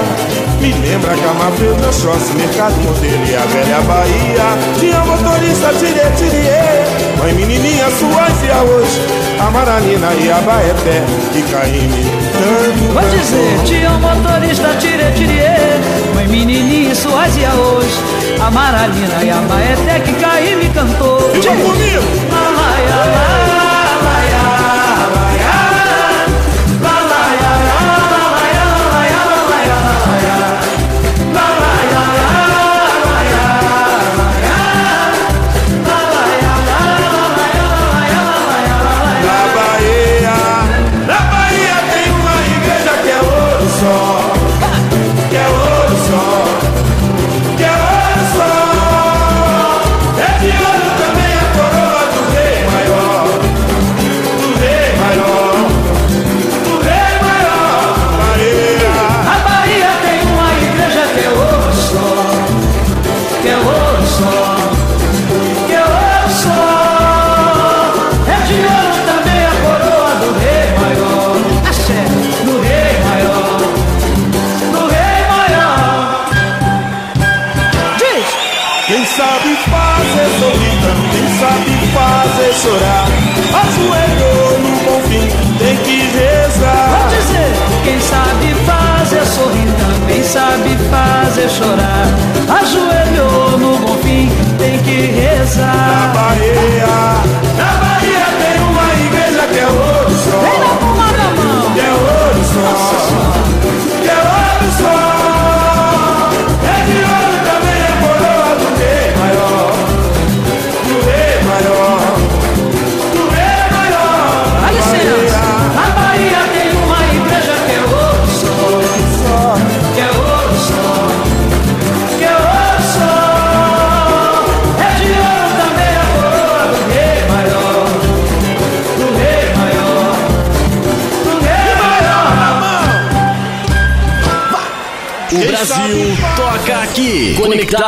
[0.61, 4.59] Me lembra que a Mafeu, Oxóssi, Mercado Modelo e a velha Bahia.
[4.81, 7.17] Tinha motorista, tirê, tirê.
[7.17, 9.01] Mãe menininha, Suécia hoje.
[9.39, 11.05] A Maranina e a Baeté,
[11.37, 17.99] e Caíme, tanto Vou dizer, tinha motorista, tire, tire, Mãe menininha e suazia hoje.
[18.45, 21.31] A Maralina e a Baeté que caiu me cantou.
[21.35, 21.45] Diz.
[21.45, 22.03] comigo!
[22.33, 23.54] Lá, lá, ia,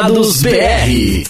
[0.06, 1.26] Conectados BR.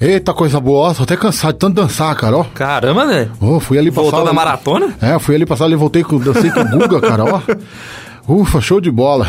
[0.00, 0.94] Eita, coisa boa.
[0.94, 2.44] Tô até cansado de tanto dançar, cara, ó.
[2.44, 3.28] Caramba, né?
[3.38, 4.02] Ô, fui ali passar...
[4.02, 4.94] Voltou da maratona?
[5.00, 7.42] É, fui ali passar ali, voltei com, dancei com o Guga, cara, ó.
[8.26, 9.26] Ufa, show de bola.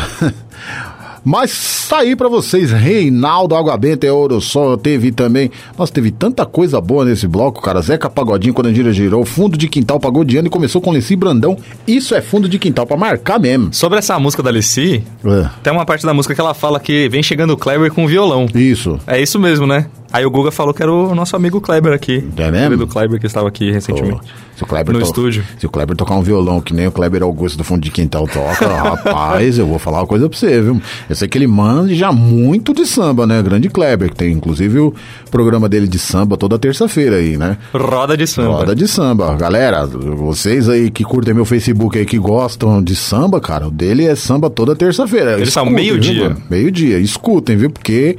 [1.24, 5.50] Mas tá aí pra vocês, Reinaldo Água Benta é Ouro Só, teve também.
[5.78, 7.80] Nossa, teve tanta coisa boa nesse bloco, cara.
[7.80, 10.90] Zeca Pagodinho, quando a Andira girou, fundo de quintal pagou de ano e começou com
[10.90, 11.56] Lenci Brandão.
[11.86, 13.72] Isso é fundo de quintal pra marcar mesmo.
[13.72, 17.08] Sobre essa música da Alici, É, tem uma parte da música que ela fala que
[17.08, 18.46] vem chegando o Kleber com violão.
[18.54, 18.98] isso.
[19.06, 19.86] É isso mesmo, né?
[20.14, 22.24] Aí o Guga falou que era o nosso amigo Kleber aqui.
[22.36, 22.74] É mesmo?
[22.74, 24.20] O do Kleber que estava aqui recentemente.
[24.54, 25.42] Se o Kleber No to- estúdio.
[25.58, 28.28] Se o Kleber tocar um violão que nem o Kleber Augusto do fundo de quintal
[28.28, 30.80] toca, rapaz, eu vou falar uma coisa pra você, viu?
[31.10, 33.42] Eu sei que ele manja muito de samba, né?
[33.42, 34.94] Grande Kleber, que tem inclusive o
[35.32, 37.58] programa dele de samba toda terça-feira aí, né?
[37.74, 38.58] Roda de samba.
[38.58, 39.34] Roda de samba.
[39.34, 44.06] Galera, vocês aí que curtem meu Facebook aí, que gostam de samba, cara, o dele
[44.06, 45.32] é samba toda terça-feira.
[45.46, 46.36] São Escutem, meio-dia.
[46.48, 46.98] Meio-dia.
[47.00, 47.70] Escutem, viu?
[47.70, 48.16] Porque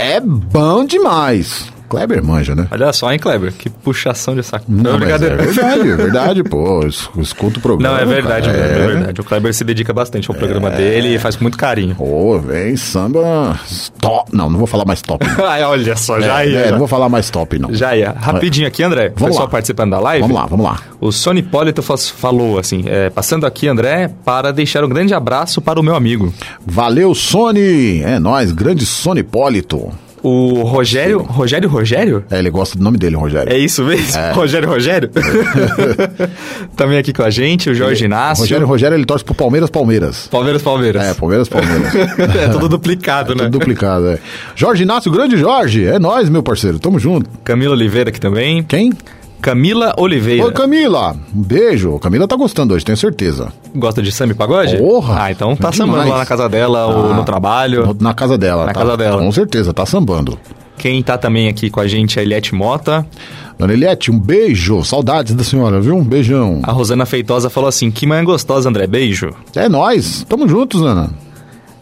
[0.00, 1.70] é bom demais.
[1.90, 2.68] Kleber manja, né?
[2.70, 3.52] Olha só, hein, Kleber?
[3.52, 4.64] Que puxação de saco.
[4.68, 6.82] Não, mas é verdade, é verdade, pô.
[6.82, 7.94] eu es- eu Escuto o programa.
[7.96, 9.20] Não, é verdade, cara, mesmo, é verdade.
[9.20, 11.94] O Kleber se dedica bastante ao programa dele e faz com muito carinho.
[11.96, 13.58] Pô, vem samba
[14.00, 14.30] top.
[14.34, 15.26] Não, não vou falar mais top.
[15.26, 15.44] não.
[15.44, 16.58] Ai, olha só, já É, ia.
[16.60, 17.74] é, não vou falar mais top, não.
[17.74, 18.12] Já ia.
[18.18, 19.08] Rapidinho aqui, André.
[19.08, 19.50] Vamos pessoal lá.
[19.50, 20.22] participando da live.
[20.22, 20.78] Vamos lá, vamos lá.
[21.00, 21.44] O Sony
[21.82, 25.94] fas- falou assim: é, passando aqui, André, para deixar um grande abraço para o meu
[25.96, 26.32] amigo.
[26.64, 28.02] Valeu, Sony!
[28.02, 29.90] É nóis, grande Sony Hipólito.
[30.22, 31.22] O Rogério.
[31.22, 32.24] Rogério Rogério?
[32.30, 33.52] É, ele gosta do nome dele, Rogério.
[33.52, 34.18] É isso mesmo?
[34.18, 34.32] É.
[34.32, 35.10] Rogério Rogério?
[36.76, 38.42] Também aqui com a gente, o Jorge Inácio.
[38.42, 40.28] Rogério, Rogério, ele torce pro Palmeiras, Palmeiras.
[40.30, 41.04] Palmeiras, Palmeiras.
[41.04, 41.94] É, Palmeiras, Palmeiras.
[42.36, 43.44] é tudo duplicado, né?
[43.44, 44.18] Tudo duplicado, é.
[44.54, 45.84] Jorge Inácio, grande Jorge.
[45.84, 46.78] É nóis, meu parceiro.
[46.78, 47.28] Tamo junto.
[47.42, 48.62] Camila Oliveira aqui também.
[48.62, 48.92] Quem?
[49.40, 50.44] Camila Oliveira.
[50.44, 51.16] Oi, Camila.
[51.34, 51.98] Um beijo.
[51.98, 53.52] Camila tá gostando hoje, tenho certeza.
[53.74, 54.76] Gosta de samba e pagode?
[54.76, 55.22] Porra!
[55.24, 55.76] Ah, então tá Demais.
[55.76, 57.86] sambando lá na casa dela ou Ah, no trabalho.
[57.86, 58.66] no- Na casa dela.
[58.66, 58.80] Na tá.
[58.80, 59.18] casa dela.
[59.22, 60.38] Com certeza, tá sambando.
[60.76, 63.06] Quem tá também aqui com a gente é a Eliette Mota.
[63.58, 64.82] Dona Eliette, um beijo.
[64.84, 65.96] Saudades da senhora, viu?
[65.96, 66.60] Um beijão.
[66.62, 68.86] A Rosana Feitosa falou assim: Que manhã gostosa, André.
[68.86, 69.30] Beijo.
[69.54, 70.24] É nóis.
[70.28, 71.10] Tamo juntos, Ana.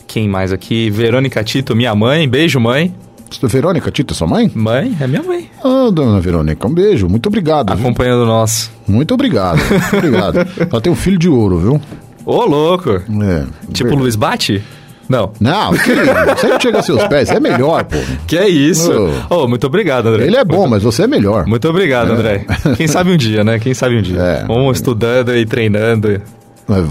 [0.07, 0.91] Quem mais aqui?
[0.91, 2.29] Verônica Tito, minha mãe.
[2.29, 2.93] Beijo, mãe.
[3.43, 4.51] Verônica, Tito, sua mãe?
[4.55, 5.51] Mãe, é minha mãe.
[5.63, 7.09] Ah, dona Verônica, um beijo.
[7.09, 7.75] Muito obrigado.
[7.75, 7.87] viu?
[7.87, 8.71] Acompanhando nós.
[8.87, 9.59] Muito obrigado.
[9.69, 10.39] Muito obrigado.
[10.71, 11.81] Ela tem um filho de ouro, viu?
[12.25, 12.91] Ô, louco.
[13.23, 13.45] É.
[13.73, 14.63] Tipo Luiz Bate?
[15.09, 15.33] Não.
[15.41, 17.97] Não, que você não chega a seus pés, é melhor, pô.
[18.27, 18.93] Que é isso?
[19.31, 20.27] Ô, muito obrigado, André.
[20.27, 21.47] Ele é bom, mas você é melhor.
[21.47, 22.45] Muito obrigado, André.
[22.77, 23.59] Quem sabe um dia, né?
[23.59, 24.21] Quem sabe um dia.
[24.21, 24.45] É.
[24.47, 26.21] Vamos estudando e treinando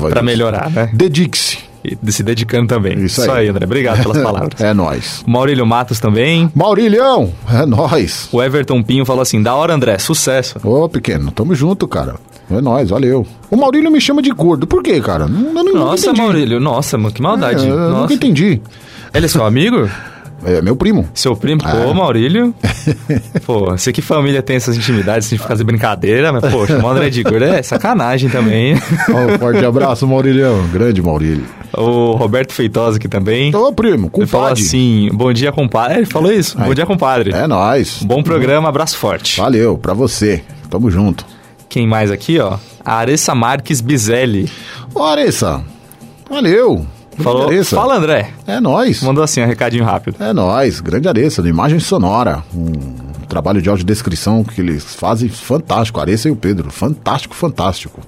[0.09, 0.89] pra melhorar, né?
[0.91, 1.66] Dedique-se.
[1.83, 2.97] E se dedicando também.
[3.03, 3.47] Isso aí.
[3.49, 3.65] André.
[3.65, 4.59] Obrigado pelas palavras.
[4.61, 5.23] É nóis.
[5.25, 6.51] Maurílio Matos também.
[6.53, 8.27] Maurilhão, é nóis.
[8.31, 10.55] O Everton Pinho falou assim: da hora, André, sucesso.
[10.67, 12.15] Ô, pequeno, tamo junto, cara.
[12.49, 13.25] É nóis, valeu.
[13.51, 14.65] O Maurílio me chama de gordo.
[14.65, 15.27] Por quê, cara?
[15.27, 16.13] Não- Eu não, Nossa.
[16.13, 17.65] Maurílio, nossa, mano, que maldade.
[17.65, 18.01] É, eu nossa.
[18.01, 18.61] nunca entendi.
[19.13, 19.89] Ele é seu amigo?
[20.45, 21.07] É meu primo.
[21.13, 21.61] Seu primo?
[21.65, 21.71] É.
[21.85, 22.53] Pô, Maurílio.
[23.45, 27.09] Pô, sei que família tem essas intimidades, assim, de fazer brincadeira, mas, poxa, o André
[27.09, 28.75] de gordo é sacanagem também.
[29.09, 30.67] Um forte abraço, Maurilhão.
[30.67, 31.45] Grande Maurílio.
[31.73, 33.53] O Roberto Feitosa aqui também.
[33.55, 34.63] Ô, primo, Ele falou compadre.
[34.63, 35.97] assim: bom dia, compadre.
[35.97, 36.57] Ele falou isso.
[36.57, 37.33] Bom dia, compadre.
[37.33, 37.99] É nóis.
[38.03, 39.39] Bom programa, abraço forte.
[39.39, 40.43] Valeu, pra você.
[40.69, 41.25] Tamo junto.
[41.69, 42.57] Quem mais aqui, ó?
[42.85, 44.49] A Aressa Marques Bizelli.
[44.93, 45.61] Ô, Aressa.
[46.29, 46.85] Valeu.
[47.19, 47.75] Falou, Aressa.
[47.75, 48.31] fala, André.
[48.45, 49.01] É nóis.
[49.01, 50.17] Mandou assim, um recadinho rápido.
[50.23, 50.79] É nóis.
[50.79, 52.43] Grande Aressa, de imagem sonora.
[52.53, 52.71] Um
[53.27, 55.99] trabalho de audiodescrição que eles fazem fantástico.
[55.99, 56.69] Aressa e o Pedro.
[56.71, 58.01] Fantástico, fantástico.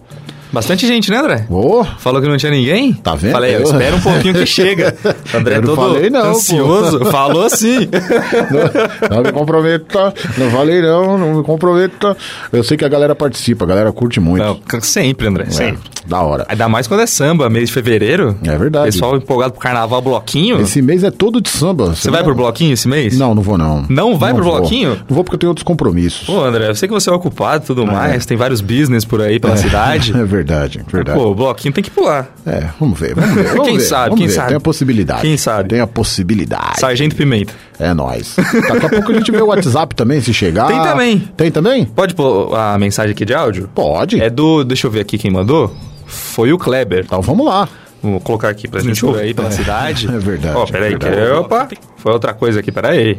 [0.52, 1.46] Bastante gente, né, André?
[1.50, 2.94] Ô, Falou que não tinha ninguém?
[2.94, 3.32] Tá vendo?
[3.34, 4.96] Falei, eu espera um pouquinho que chega.
[5.34, 6.28] André Eu não todo falei não, pô.
[6.30, 7.06] ansioso.
[7.06, 7.88] Falou sim.
[9.10, 10.14] não, não me comprometa.
[10.38, 12.16] Não falei não, não me comprometa.
[12.52, 14.44] Eu sei que a galera participa, a galera curte muito.
[14.44, 15.82] Não, sempre, André, É, sempre.
[16.06, 16.46] da hora.
[16.50, 18.38] Ainda mais quando é samba, mês de fevereiro.
[18.44, 18.86] É verdade.
[18.92, 20.60] Pessoal empolgado pro carnaval, bloquinho.
[20.62, 21.96] Esse mês é todo de samba.
[21.96, 23.18] Você vai pro bloquinho esse mês?
[23.18, 23.86] Não, não vou não.
[23.90, 24.58] Não vai pro vou.
[24.58, 24.98] bloquinho?
[25.08, 26.26] Não vou porque eu tenho outros compromissos.
[26.26, 29.22] Pô, André, eu sei que você é ocupado e tudo mais, tem vários business por
[29.22, 30.14] aí pela cidade.
[30.20, 30.86] É verdade, verdade.
[31.18, 32.30] Pô, o bloquinho tem que pular.
[32.46, 33.44] É, vamos ver, vamos ver.
[33.56, 34.34] vamos Quem ver, sabe, vamos quem ver.
[34.34, 34.48] sabe?
[34.50, 35.22] Tem a possibilidade.
[35.22, 35.70] Quem sabe?
[35.70, 36.80] Tem a possibilidade.
[36.80, 37.54] Sargento Pimenta.
[37.80, 38.36] É nóis.
[38.68, 40.68] Daqui a pouco a gente vê o WhatsApp também, se chegar.
[40.68, 41.20] Tem também.
[41.38, 41.86] Tem também?
[41.86, 43.70] Pode pôr a mensagem aqui de áudio?
[43.74, 44.20] Pode.
[44.22, 44.64] É do.
[44.64, 45.74] Deixa eu ver aqui quem mandou.
[46.06, 47.04] Foi o Kleber.
[47.06, 47.68] Então vamos lá.
[48.02, 50.08] Vou colocar aqui pra gente ver aí pela É, cidade.
[50.12, 51.32] é verdade, Ó, peraí, é que verdade.
[51.38, 51.68] opa.
[51.98, 53.18] Foi outra coisa aqui, peraí.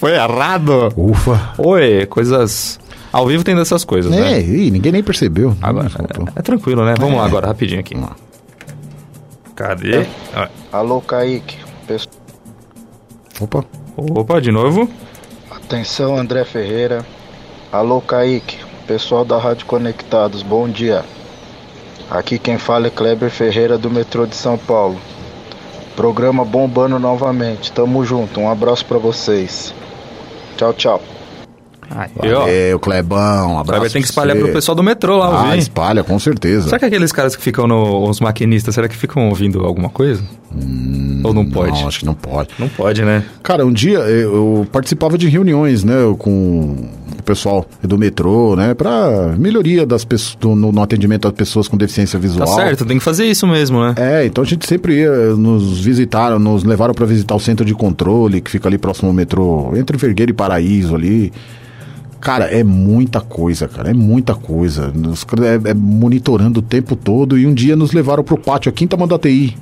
[0.00, 0.92] Foi errado.
[0.96, 1.52] Ufa.
[1.58, 2.80] Oi, coisas.
[3.18, 4.40] Ao vivo tem dessas coisas, É, né?
[4.40, 5.56] ih, ninguém nem percebeu.
[5.60, 6.94] Agora, é, é tranquilo, né?
[6.96, 7.26] Vamos lá É.
[7.26, 7.94] agora, rapidinho aqui.
[7.94, 8.16] Vamos lá.
[9.56, 10.06] Cadê?
[10.32, 11.56] Ah, Alô, Kaique.
[11.88, 12.08] Peço-
[13.40, 13.64] Opa.
[13.96, 14.88] Opa, de novo.
[15.50, 17.04] Atenção, André Ferreira.
[17.72, 18.56] Alô, Kaique.
[18.86, 21.04] Pessoal da Rádio Conectados, bom dia.
[22.08, 24.96] Aqui quem fala é Kleber Ferreira do metrô de São Paulo.
[25.96, 27.72] Programa bombando novamente.
[27.72, 28.38] Tamo junto.
[28.38, 29.74] Um abraço pra vocês.
[30.56, 31.02] Tchau, tchau.
[31.90, 32.22] Ó.
[32.40, 33.54] Valeu, Clebão.
[33.54, 33.66] Um abraço.
[33.80, 35.58] Kleber tem que espalhar pro pessoal do metrô lá Ah, ouvir.
[35.58, 36.64] espalha, com certeza.
[36.66, 38.08] Será que aqueles caras que ficam no.
[38.08, 40.22] Os maquinistas, será que ficam ouvindo alguma coisa?
[41.24, 41.72] Ou não pode?
[41.72, 42.50] Hum, Não, acho que não pode.
[42.58, 43.24] Não pode, né?
[43.42, 48.72] Cara, um dia eu, participava de reuniões, né, com o pessoal do metrô, né?
[48.74, 52.46] Pra melhoria das pessoas, do- no, no atendimento às pessoas com deficiência visual.
[52.48, 53.94] Tá certo, tem que fazer isso mesmo, né?
[53.98, 57.74] É, então a gente sempre ia, nos visitaram, nos levaram para visitar o centro de
[57.74, 61.32] controle, que fica ali próximo ao metrô, entre Vergueiro e Paraíso ali.
[62.20, 64.92] Cara, é muita coisa, cara, é muita coisa.
[64.94, 65.24] Nos,
[65.66, 68.88] é, é monitorando o tempo todo e um dia nos levaram pro pátio aqui em
[68.88, 69.54] Tamanduateí.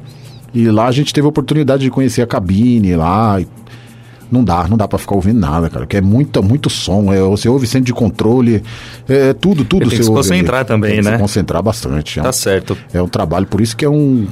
[0.54, 3.38] E lá a gente teve a oportunidade de conhecer a cabine lá.
[3.38, 3.46] e
[4.32, 7.12] Não dá, não dá pra ficar ouvindo nada, cara, que é muita, muito som.
[7.12, 8.62] É, você ouve centro de controle,
[9.06, 9.80] é tudo, tudo.
[9.80, 11.16] Tem que se ouve concentrar também, Tem que né?
[11.16, 12.18] Se concentrar bastante.
[12.18, 12.76] É Tá um- certo.
[12.94, 14.26] é um trabalho, por isso que é um,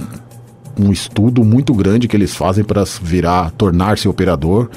[0.81, 4.71] um estudo muito grande que eles fazem para virar, tornar-se operador.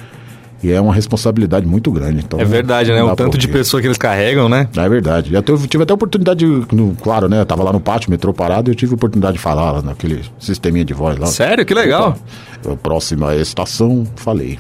[0.64, 2.22] E é uma responsabilidade muito grande.
[2.26, 3.04] Então, É verdade, né?
[3.04, 4.68] O tanto de pessoa que eles carregam, né?
[4.76, 5.32] É verdade.
[5.44, 7.42] Teve, tive até a oportunidade, de, no- claro, né?
[7.42, 9.82] Eu tava lá no pátio, metrô parado, e eu tive a oportunidade de falar lá
[9.84, 11.28] naquele sisteminha de voz lá.
[11.28, 11.64] Sério?
[11.66, 12.18] Que legal.
[12.84, 14.60] Próxima estação, falei.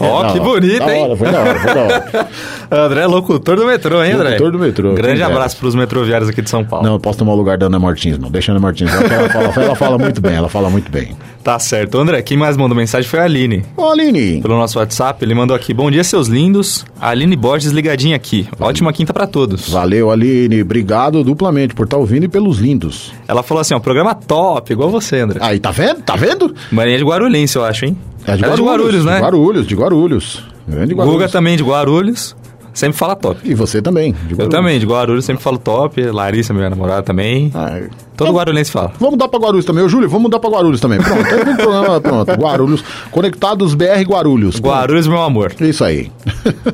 [0.00, 1.02] Ó, Da que bonito, da hein?
[1.04, 2.28] hora, foi da hora, foi da hora.
[2.86, 4.30] André é locutor do metrô, hein, André?
[4.30, 6.84] Locutor do metrô, Grande abraço pros metroviários aqui de São Paulo.
[6.86, 8.30] Não, eu posso tomar o lugar da Ana Martins, não.
[8.30, 8.90] Deixa a Ana Martins.
[8.92, 11.16] Ela, fala, ela fala muito bem, ela fala muito bem.
[11.44, 11.98] Tá certo.
[11.98, 13.62] André, quem mais mandou mensagem foi a Aline.
[13.76, 14.40] Ô, Aline.
[14.40, 16.86] Pelo nosso WhatsApp, ele mandou aqui: Bom dia, seus lindos.
[16.98, 18.48] A Aline Borges ligadinha aqui.
[18.58, 19.68] Ótima quinta pra todos.
[19.68, 20.62] Valeu, Aline.
[20.62, 23.12] Obrigado duplamente por estar ouvindo e pelos lindos.
[23.28, 25.38] Ela falou assim: ó, programa top, igual você, André.
[25.42, 26.00] Aí, tá vendo?
[26.00, 26.54] Tá vendo?
[26.72, 27.04] Marinha de
[27.34, 27.96] Guarulhense, eu acho, hein?
[28.26, 29.14] É de Ela Guarulhos, né?
[29.16, 30.44] De Guarulhos, de Guarulhos.
[30.68, 31.16] Grande Guarulhos.
[31.18, 32.36] Guga também de Guarulhos.
[32.72, 33.38] Sempre fala top.
[33.44, 34.48] E você também, de Eu Guarulhos.
[34.54, 36.00] também, de Guarulhos, sempre falo top.
[36.10, 37.50] Larissa, minha namorada, também.
[37.54, 37.80] Ah,
[38.16, 38.92] Todo Guarulhense fala.
[38.98, 39.84] Vamos mudar pra Guarulhos também.
[39.84, 40.98] Ô, Júlio, vamos mudar pra Guarulhos também.
[41.00, 42.32] Pronto, aí vem o programa, pronto.
[42.32, 42.84] Guarulhos.
[43.10, 44.58] Conectados BR Guarulhos.
[44.60, 44.74] Pronto.
[44.74, 45.52] Guarulhos, meu amor.
[45.60, 46.10] Isso aí.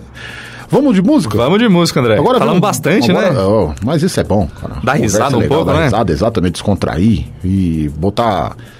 [0.71, 1.37] vamos de música?
[1.37, 2.17] Vamos de música, André.
[2.17, 3.41] Falamos vamos- bastante, agora- né?
[3.41, 4.77] ó, mas isso é bom, cara.
[4.83, 5.85] Dá risada um legal, pouco, dá né?
[5.85, 8.80] risada, exatamente, descontrair e botar é,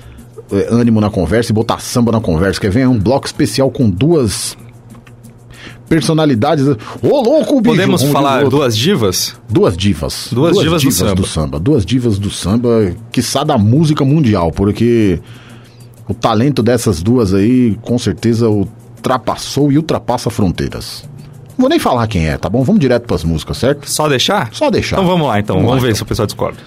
[0.71, 2.61] ânimo na conversa e botar samba na conversa.
[2.61, 2.81] Quer ver?
[2.81, 4.57] É um bloco especial com duas
[5.89, 6.65] personalidades.
[7.03, 7.75] Ô, louco, bicho!
[7.75, 9.35] Podemos o falar duas divas?
[9.49, 10.29] Duas divas.
[10.33, 11.59] Duas divas do samba.
[11.59, 15.21] Duas divas do samba, quiçá da música mundial, porque
[16.09, 21.05] o talento dessas duas aí, com certeza, ultrapassou e ultrapassa fronteiras.
[21.51, 22.63] Não vou nem falar quem é, tá bom?
[22.63, 23.91] Vamos direto pras músicas, certo?
[23.91, 24.49] Só deixar?
[24.53, 24.97] Só deixar.
[24.97, 25.57] Então vamos lá, então.
[25.57, 25.97] Vamos Vamos, lá, ver então.
[25.97, 26.59] se o pessoal discorda.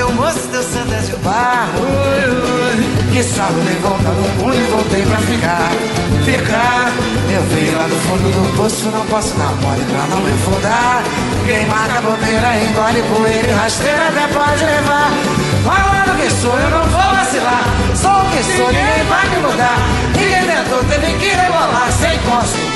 [0.00, 1.84] Seu moço, teu santo é de barro.
[3.12, 5.70] Que salvo volta no punho e voltei pra ficar.
[6.24, 6.92] Ficar,
[7.28, 11.02] eu venho lá do fundo do poço, não posso dar mole pra não me afundar.
[11.44, 15.10] Quem mata a bobeira, engole poeira e rasteira até pode levar.
[15.64, 17.64] Falando que sou, eu não vou vacilar.
[17.94, 19.78] Sou o que sou, ninguém vai me mudar.
[20.16, 22.69] Ninguém tentou, teve que rebolar sem conseguir.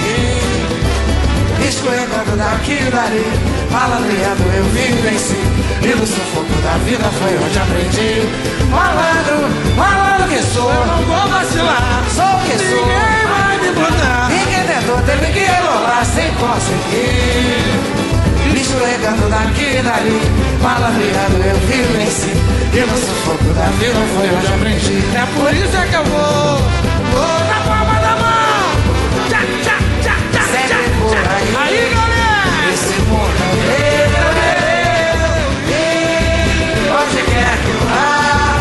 [1.66, 3.24] Escorregando daqui e dali
[3.70, 5.40] Malandreando eu vi e venci
[5.82, 8.28] E no sufoco da vida foi onde aprendi
[8.70, 14.28] Malandro, malandro que sou Eu não vou vacilar Sou que sou Ninguém vai me botar
[14.28, 17.94] Ninguém tentou, teve que rebolar sem conseguir
[18.60, 20.20] Escorregando daqui e dali
[20.62, 22.32] Malandreando eu vi e venci
[22.76, 26.58] E no sufoco da vida foi onde aprendi É por isso é que eu vou
[27.10, 27.63] Vou na
[37.34, 38.58] quer que eu vá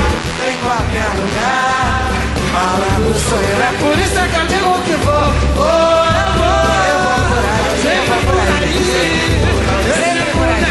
[0.49, 2.11] Em qualquer lugar
[2.51, 7.34] Falando eu É por isso é que eu digo que vou Vou, eu vou
[7.91, 10.63] Eu vou por aí Sempre por aí Sempre por aí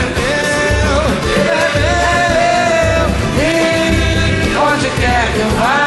[3.38, 5.78] E onde quer que eu vá,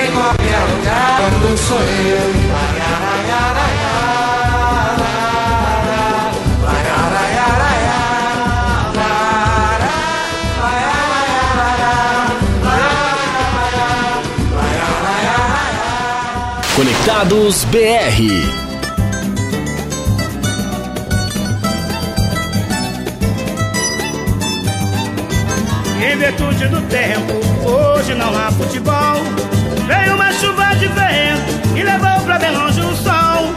[0.00, 2.43] em qualquer lugar, quando sou
[17.04, 18.22] Conectados BR.
[26.02, 29.16] Em virtude do tempo, hoje não há futebol.
[29.86, 33.52] Veio uma chuva de vento e levou pra bem longe o sol.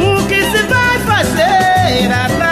[0.00, 2.45] O que se vai fazer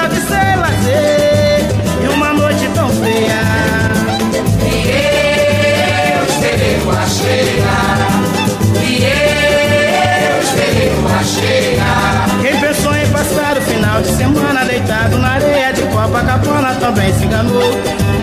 [14.05, 17.63] de semana deitado na areia de Copacabana também se enganou.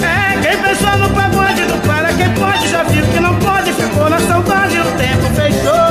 [0.02, 4.10] É, quem pensou no pagode do para, quem pode já viu que não pode, ficou
[4.10, 5.91] na saudade, o tempo fechou.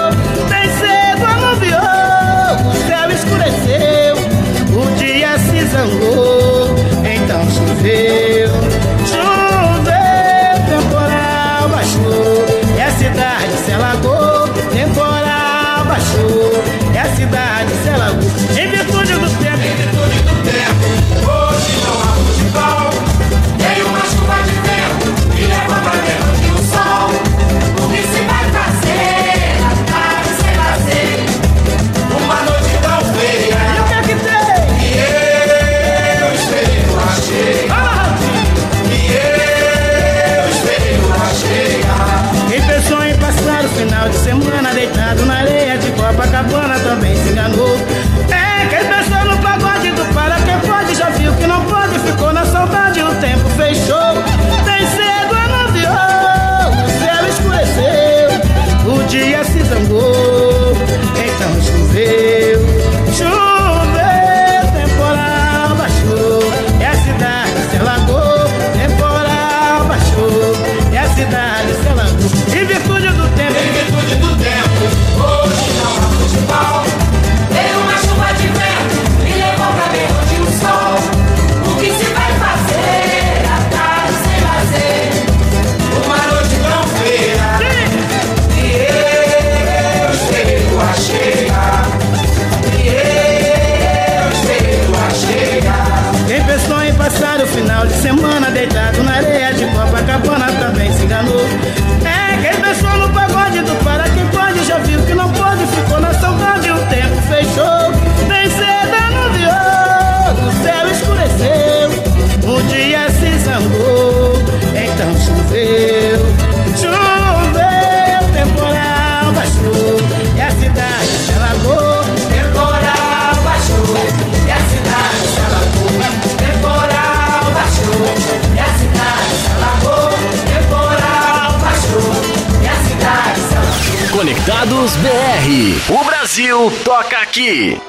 [134.97, 135.93] BR.
[135.95, 137.81] O Brasil toca aqui.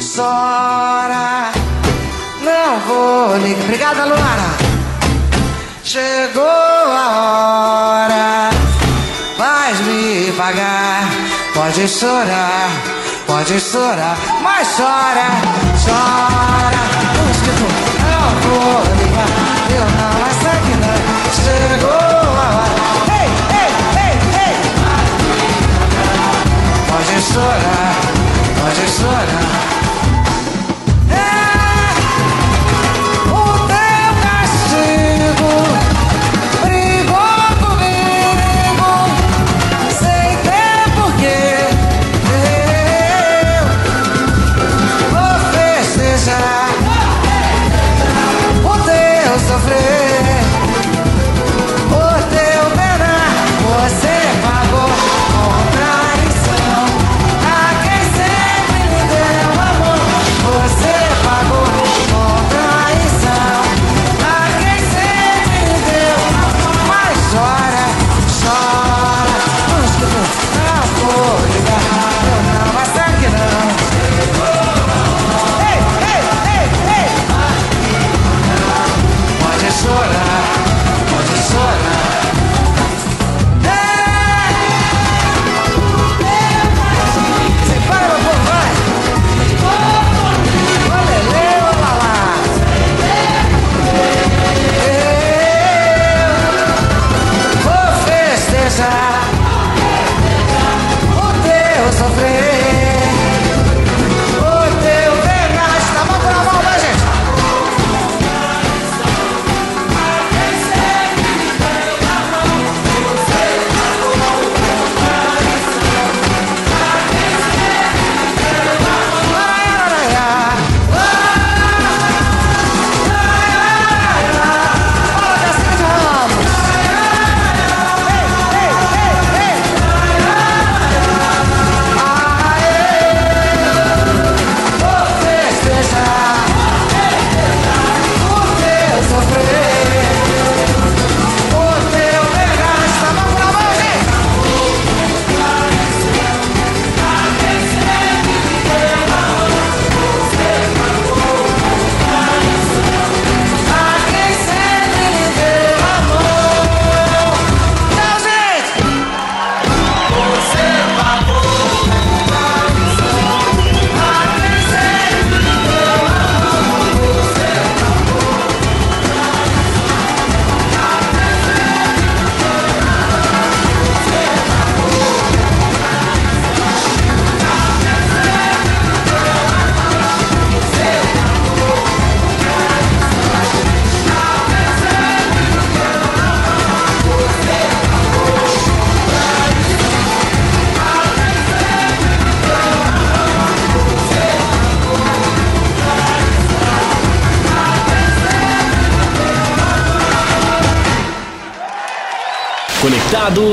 [0.00, 1.52] Sora,
[2.42, 3.62] não vou ligar.
[3.64, 4.56] Obrigada, Luana.
[5.84, 8.50] Chegou a hora,
[9.36, 11.08] faz me pagar.
[11.54, 12.70] Pode chorar,
[13.26, 15.28] pode chorar, mas chora,
[15.84, 16.76] chora.
[18.02, 18.95] Não vou
[27.32, 27.94] chorar,
[28.60, 29.75] pode chorar.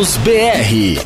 [0.04, 1.03] News BR.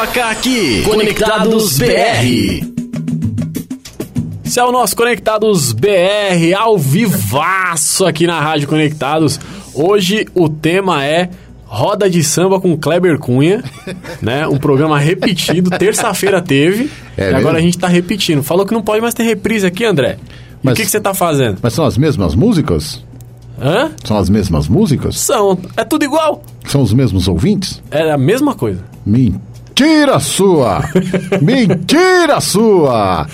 [0.00, 0.82] Toca aqui.
[0.82, 2.64] Conectados BR.
[4.42, 9.38] Esse é o nosso Conectados BR ao vivaço aqui na Rádio Conectados.
[9.74, 11.28] Hoje o tema é
[11.66, 13.62] Roda de Samba com Kleber Cunha,
[14.22, 14.48] né?
[14.48, 17.56] Um programa repetido, terça-feira teve, É e agora mesmo?
[17.58, 18.42] a gente tá repetindo.
[18.42, 20.16] Falou que não pode mais ter reprise aqui, André.
[20.64, 21.58] E o que, que você tá fazendo?
[21.62, 23.04] Mas são as mesmas músicas?
[23.60, 23.90] Hã?
[24.02, 25.18] São as mesmas músicas?
[25.18, 25.58] São.
[25.76, 26.42] É tudo igual.
[26.64, 27.82] São os mesmos ouvintes?
[27.90, 28.82] É a mesma coisa.
[29.04, 29.49] Mentira
[30.20, 30.82] sua!
[31.40, 33.26] Mentira sua!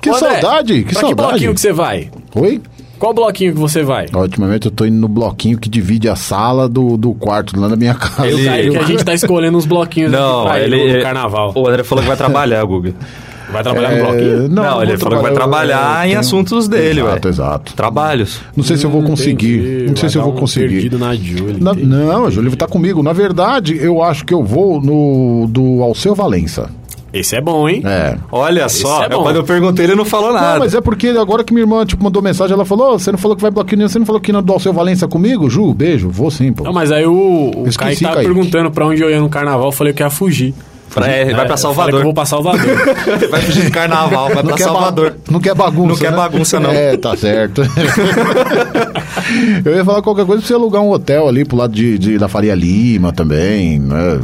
[0.00, 1.08] Que Ô, André, saudade, que pra saudade.
[1.08, 2.10] que bloquinho que você vai?
[2.34, 2.60] Oi?
[2.98, 4.06] Qual bloquinho que você vai?
[4.14, 7.76] Ultimamente eu tô indo no bloquinho que divide a sala do, do quarto lá na
[7.76, 8.26] minha casa.
[8.26, 11.52] Ele, que a gente tá escolhendo uns bloquinhos Não, aqui pra ir ele- no carnaval.
[11.54, 12.94] O André falou que vai trabalhar, Guga.
[13.52, 14.48] Vai trabalhar É, no bloquinho?
[14.48, 17.28] não, Não, ele falou que vai trabalhar- eu em tenho- assuntos dele, Exato, velho.
[17.28, 17.74] exato.
[17.74, 18.40] Trabalhos.
[18.56, 19.58] Não sei se eu vou conseguir.
[19.58, 20.92] Entendi, Não sei vai se eu vou um conseguir.
[20.98, 21.60] na Julie.
[21.60, 23.02] Na- não, a Júlia tá comigo.
[23.02, 26.70] Na verdade, eu acho que eu vou no do Alceu Valença.
[27.12, 27.82] Esse é bom, hein?
[27.84, 28.16] É.
[28.30, 29.24] Olha Esse só, é bom.
[29.24, 30.52] quando eu perguntei, ele não falou nada.
[30.52, 33.10] Não, mas é porque agora que minha irmã tipo, mandou mensagem, ela falou: "Ô, você
[33.10, 35.50] não falou que vai bloquear nenhum, você não falou que não do Alceu Valença comigo?
[35.50, 36.62] Ju, beijo, vou sim, pô.
[36.62, 38.32] Não, mas aí o, o Esqueci, Kaique tava Kaique.
[38.32, 40.54] perguntando pra onde eu ia no carnaval, eu falei que ia fugir.
[40.94, 42.00] Pra- é, vai pra Salvador.
[42.00, 42.60] eu vou pra Salvador.
[43.30, 45.14] vai fugir de carnaval, vai pra quer ba- Salvador.
[45.30, 45.88] não quer bagunça.
[45.88, 46.16] Não quer né?
[46.16, 46.70] bagunça, não.
[46.70, 47.62] É, tá certo.
[49.64, 52.18] eu ia falar qualquer coisa pra você alugar um hotel ali pro lado de, de-
[52.18, 54.20] da Faria Lima também, né?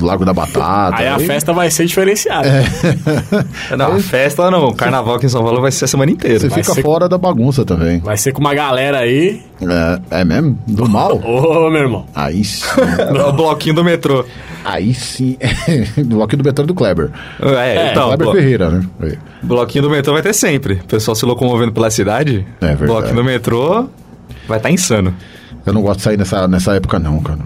[0.00, 0.96] Lago da Batata.
[0.96, 2.48] aí a festa vai ser diferenciada.
[3.76, 4.66] Não, a festa não.
[4.68, 6.40] O carnaval aqui em São Paulo vai ser a semana inteira.
[6.40, 8.00] Você Vai fica ser- fora da bagunça também.
[8.00, 9.40] Vai ser com uma galera aí.
[10.10, 10.58] É, é mesmo?
[10.66, 11.20] Do mal?
[11.22, 12.06] Ô, meu irmão.
[12.14, 12.64] Aí sim.
[12.98, 14.24] É o bloquinho do metrô.
[14.64, 15.36] Aí sim.
[16.06, 17.10] bloquinho do Betão do Kleber.
[17.40, 18.86] É, então, Kleber blo- Ferreira, né?
[19.02, 19.16] É.
[19.42, 20.74] bloquinho do metrô vai ter sempre.
[20.74, 22.46] O pessoal se locomovendo pela cidade.
[22.60, 22.86] É verdade.
[22.86, 23.88] Bloquinho do metrô
[24.46, 25.14] vai estar insano.
[25.66, 27.38] Eu não gosto de sair nessa, nessa época, não, cara.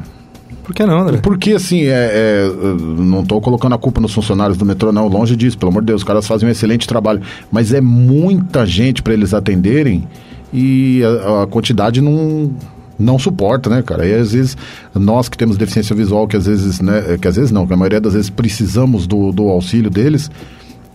[0.64, 1.18] Por que não, André?
[1.18, 2.50] Porque, assim, é, é,
[2.80, 5.06] não tô colocando a culpa nos funcionários do metrô, não.
[5.06, 6.00] Longe disso, pelo amor de Deus.
[6.00, 7.20] Os caras fazem um excelente trabalho.
[7.52, 10.08] Mas é muita gente para eles atenderem
[10.52, 12.52] e a, a quantidade não,
[12.99, 14.07] não suporta, né, cara?
[14.07, 14.57] E às vezes,
[14.94, 17.76] nós que temos deficiência visual, que às vezes, né, que às vezes não, que a
[17.76, 20.30] maioria das vezes precisamos do, do auxílio deles,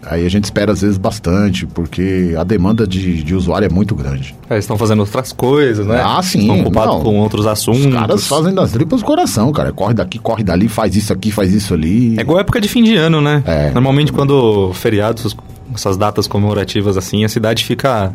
[0.04, 3.94] aí a gente espera às vezes bastante, porque a demanda de, de usuário é muito
[3.96, 4.36] grande.
[4.50, 6.02] É, Eles estão fazendo outras coisas, né?
[6.04, 6.40] Ah, sim.
[6.42, 7.04] Estão ocupados Não.
[7.04, 7.86] com outros assuntos.
[7.86, 9.72] Os caras fazem das tripas do coração, cara.
[9.72, 12.18] Corre daqui, corre dali, faz isso aqui, faz isso ali.
[12.18, 13.44] É igual época de fim de ano, né?
[13.46, 13.72] É.
[13.72, 15.36] Normalmente quando feriados,
[15.74, 18.12] essas datas comemorativas assim, a cidade fica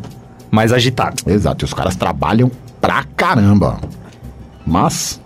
[0.51, 1.15] mais agitada.
[1.25, 2.51] Exato, e os caras trabalham
[2.81, 3.79] pra caramba.
[4.65, 5.19] Mas.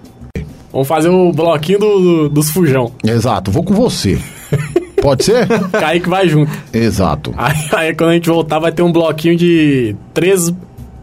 [0.72, 2.92] Vamos fazer o bloquinho do- do- dos fujão.
[3.04, 4.18] Exato, vou com você.
[5.02, 5.48] Pode ser?
[5.72, 6.52] Kaique vai junto.
[6.72, 7.34] Exato.
[7.36, 10.54] Aí, aí quando a gente voltar vai ter um bloquinho de três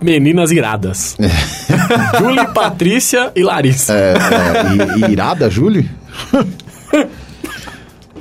[0.01, 1.16] meninas iradas.
[2.18, 3.92] Julie, Patrícia e Larissa.
[3.94, 5.84] É, é, e- e irada, Júlio?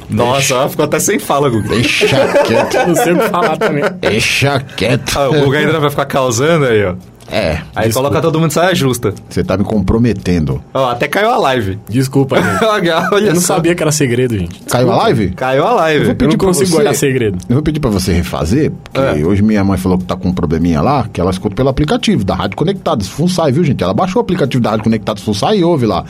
[0.09, 1.67] Nossa, ela ficou até sem fala, Guga.
[1.69, 2.07] Deixa
[2.43, 2.87] quieto.
[2.87, 3.83] Não sei o que falar também.
[3.99, 5.17] Deixa quieto.
[5.17, 6.95] Ah, o Guga ainda vai ficar causando aí, ó.
[7.31, 7.59] É.
[7.75, 9.13] Aí coloca todo mundo saia justa.
[9.29, 10.61] Você tá me comprometendo.
[10.73, 11.77] Ó, até caiu a live.
[11.89, 12.63] Desculpa, gente.
[12.63, 13.55] Olha Eu não só.
[13.55, 14.61] sabia que era segredo, gente.
[14.63, 15.29] Caiu a live?
[15.31, 16.05] Caiu a live.
[16.05, 17.37] vou Eu pedir não pra consigo você- guardar segredo.
[17.49, 19.25] Eu vou pedir pra você refazer, porque É.
[19.25, 22.23] hoje minha mãe falou que tá com um probleminha lá, que ela escuta pelo aplicativo
[22.23, 23.83] da Rádio Conectados, Funsai, viu, gente?
[23.83, 26.05] Ela baixou o aplicativo da Rádio Conectados Funsai e ouve lá.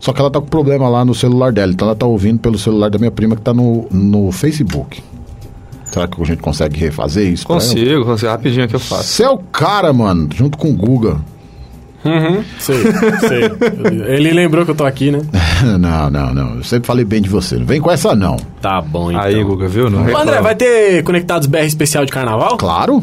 [0.00, 2.56] Só que ela tá com problema lá no celular dela, então ela tá ouvindo pelo
[2.56, 5.02] celular da minha prima que tá no, no Facebook.
[5.90, 7.46] Será que a gente consegue refazer isso?
[7.46, 8.30] Consigo, consigo.
[8.30, 9.04] Rapidinho que eu faço.
[9.04, 11.18] Você é o cara, mano, junto com o Guga.
[12.04, 12.76] Uhum, sei,
[13.28, 14.14] sei.
[14.14, 15.20] Ele lembrou que eu tô aqui, né?
[15.78, 16.56] não, não, não.
[16.56, 17.56] Eu sempre falei bem de você.
[17.56, 18.36] Não vem com essa, não.
[18.60, 19.22] Tá bom, então.
[19.22, 19.90] Aí, Guga, viu?
[19.90, 20.16] Não Ô.
[20.16, 22.56] André, vai ter Conectados BR especial de carnaval?
[22.56, 23.02] Claro.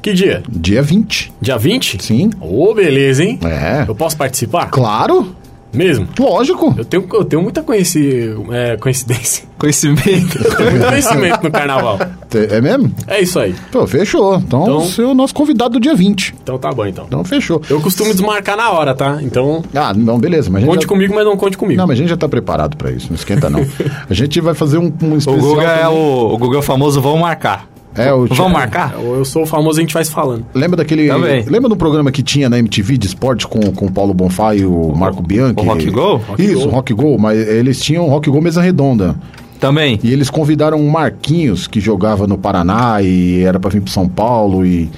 [0.00, 0.42] Que dia?
[0.48, 1.32] Dia 20.
[1.40, 2.02] Dia 20?
[2.02, 2.30] Sim.
[2.40, 3.38] Ô, beleza, hein?
[3.44, 3.84] É.
[3.86, 4.70] Eu posso participar?
[4.70, 5.34] Claro.
[5.72, 6.08] Mesmo?
[6.18, 6.74] Lógico.
[6.76, 9.48] Eu tenho, eu tenho muita conheci, é, coincidência.
[9.60, 10.38] Conhecimento.
[10.42, 11.98] Eu tenho muito conhecimento no carnaval.
[12.32, 12.90] É mesmo?
[13.06, 13.54] É isso aí.
[13.70, 14.36] Pô, fechou.
[14.36, 16.34] Então, Então- você é o nosso convidado do dia 20.
[16.42, 17.04] Então tá bom, então.
[17.06, 17.60] Então, fechou.
[17.68, 19.18] Eu costumo desmarcar na hora, tá?
[19.22, 20.48] Então, Ah, não, beleza.
[20.50, 20.88] Mas conte já...
[20.88, 21.78] comigo, mas não conte comigo.
[21.78, 23.08] Não, mas a gente já tá preparado pra isso.
[23.10, 23.60] Não esquenta, não.
[24.08, 25.38] a gente vai fazer um, um O especial...
[25.46, 25.98] Guga é também.
[25.98, 27.68] o, o Guga é o famoso vão marcar.
[27.94, 28.26] É, o...
[28.26, 28.94] Vão marcar?
[28.94, 30.44] Eu eu sou o famoso, a gente vai se falando.
[30.54, 31.08] Lembra daquele...
[31.08, 31.42] Também.
[31.46, 34.64] Lembra do programa que tinha na MTV de esporte com, com o Paulo Bonfá e
[34.64, 35.54] o Marco Bianchi?
[35.58, 36.16] o Rock Go?
[36.16, 36.70] Rock Isso, Go.
[36.74, 37.18] Rock Go.
[37.18, 39.16] Mas eles tinham Rock Go mesa redonda.
[39.58, 39.98] Também.
[40.02, 44.08] E eles convidaram o Marquinhos, que jogava no Paraná e era pra vir pro São
[44.08, 44.88] Paulo e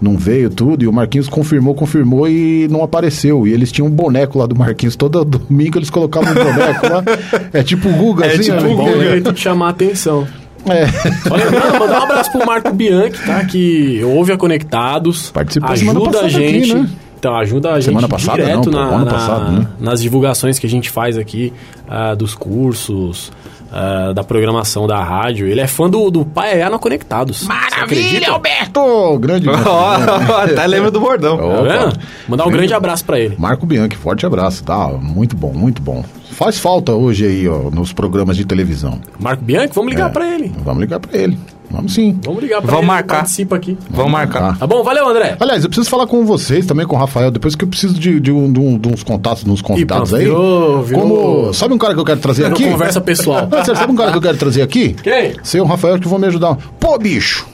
[0.00, 0.84] não veio tudo.
[0.84, 3.46] E o Marquinhos confirmou, confirmou e não apareceu.
[3.46, 4.96] E eles tinham um boneco lá do Marquinhos.
[4.96, 7.04] Todo domingo eles colocavam um boneco lá.
[7.52, 8.42] É tipo o Guga, É assim.
[8.44, 8.68] tipo né?
[8.72, 9.32] o Guga.
[9.32, 10.26] de chamar a atenção.
[10.68, 10.86] É.
[11.28, 13.44] Só lembrando, mandar um abraço pro Marco Bianchi, tá?
[13.44, 15.30] Que ouve a Conectados.
[15.30, 16.74] Participou ajuda a passada aqui, gente.
[16.74, 16.88] né?
[17.18, 19.66] Então, ajuda a gente Semana passada direto não, pô, na- ano na- passado, né?
[19.80, 21.52] nas divulgações que a gente faz aqui,
[21.88, 23.32] ah, dos cursos,
[23.72, 25.46] ah, da programação da rádio.
[25.48, 26.24] Ele é fã do, do
[26.70, 27.42] na Conectados.
[27.44, 29.18] Maravilha, Alberto!
[29.18, 29.48] Grande.
[30.44, 31.36] Até lembro do bordão.
[31.38, 31.92] Tá?
[32.28, 33.34] Mandar um grande abraço pra ele.
[33.38, 34.86] Marco Bianchi, forte abraço, tá?
[34.88, 36.04] Muito bom, muito bom.
[36.36, 39.00] Faz falta hoje aí, ó, nos programas de televisão.
[39.18, 40.12] Marco Bianchi, vamos ligar É.
[40.12, 40.52] pra ele.
[40.62, 41.38] Vamos ligar pra ele.
[41.70, 42.18] Vvamos sim.
[42.22, 42.86] Vamos ligar pra Vamos ele.
[42.88, 43.16] marcar.
[43.16, 43.76] Participa aqui.
[43.90, 44.58] Vamos marcar.
[44.58, 45.34] Tá bom, valeu, André.
[45.40, 48.20] Aliás, eu preciso falar com vocês também, com o Rafael, depois que eu preciso de,
[48.20, 50.24] de, um- de um- de uns contatos nos convidados aí.
[50.24, 51.54] virou- virou- Como.
[51.54, 52.70] Sabe um cara que eu quero trazer Virou aqui?
[52.70, 53.48] conversa pessoal.
[53.50, 54.94] Não, sabe um cara que eu quero trazer aqui?
[55.02, 55.32] Quem?
[55.42, 56.56] Seu Rafael que vão me ajudar.
[56.78, 57.46] Pô, bicho!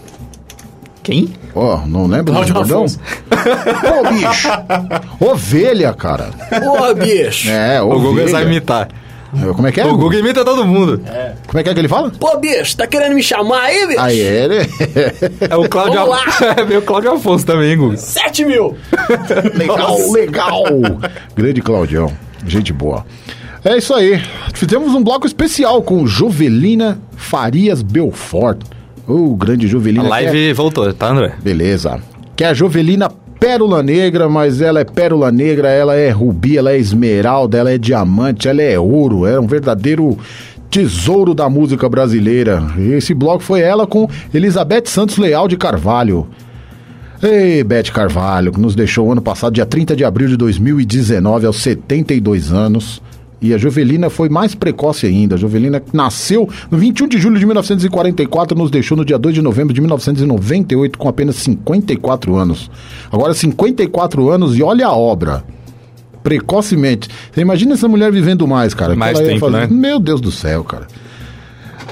[1.05, 1.29] Quem?
[1.55, 2.79] Ó, não lembra do Cláudio bordão?
[2.85, 2.99] Afonso.
[3.29, 4.49] Pô, bicho!
[5.21, 6.31] Ovelha, cara.
[6.67, 7.51] Ô, bicho.
[7.51, 8.29] É, O Google ovelha.
[8.29, 8.89] sabe imitar.
[9.55, 9.87] Como é que é?
[9.87, 11.01] O Google imita todo mundo.
[11.47, 12.11] Como é que é que ele fala?
[12.11, 14.01] Pô, bicho, tá querendo me chamar aí, bicho?
[14.01, 14.57] Aí ele.
[15.49, 16.01] É o Cláudio.
[16.01, 16.45] Afonso.
[16.57, 17.97] É meio Cláudio Afonso também, Google.
[17.97, 18.77] 7 mil.
[19.57, 20.65] Legal, legal.
[21.35, 22.13] Grande Claudião.
[22.47, 23.07] Gente boa.
[23.65, 24.21] É isso aí.
[24.53, 28.59] Fizemos um bloco especial com Jovelina Farias Belfort.
[29.07, 30.05] O grande A Jovelina.
[30.05, 31.27] que live voltou, tá, André?
[31.39, 32.01] é- Beleza.
[32.37, 36.71] Que é a Jovelina Pérola Negra, mas ela é pérola negra, ela é rubi, ela
[36.73, 39.27] é esmeralda, ela é diamante, ela é ouro.
[39.27, 40.17] É um verdadeiro
[40.71, 42.63] tesouro da música brasileira.
[42.79, 46.27] Esse bloco foi ela com Elizabeth Santos Leal de Carvalho.
[47.23, 51.61] Ei, Beth Carvalho, que nos deixou ano passado, dia 30 de abril de 2019, aos
[51.63, 53.03] 72 anos.
[53.43, 55.35] E a Jovelina foi mais precoce ainda.
[55.35, 59.43] A Jovelina nasceu no 21 de julho de 1944 nos deixou no dia 2 de
[59.43, 62.71] novembro de 1998 com apenas 54 anos.
[63.11, 65.43] Agora 54 anos e olha a obra.
[66.23, 67.09] Precocemente.
[67.33, 68.93] Você imagina essa mulher vivendo mais, cara.
[68.93, 69.67] que Mais tempo, né?
[69.69, 70.87] Meu Deus do céu, cara.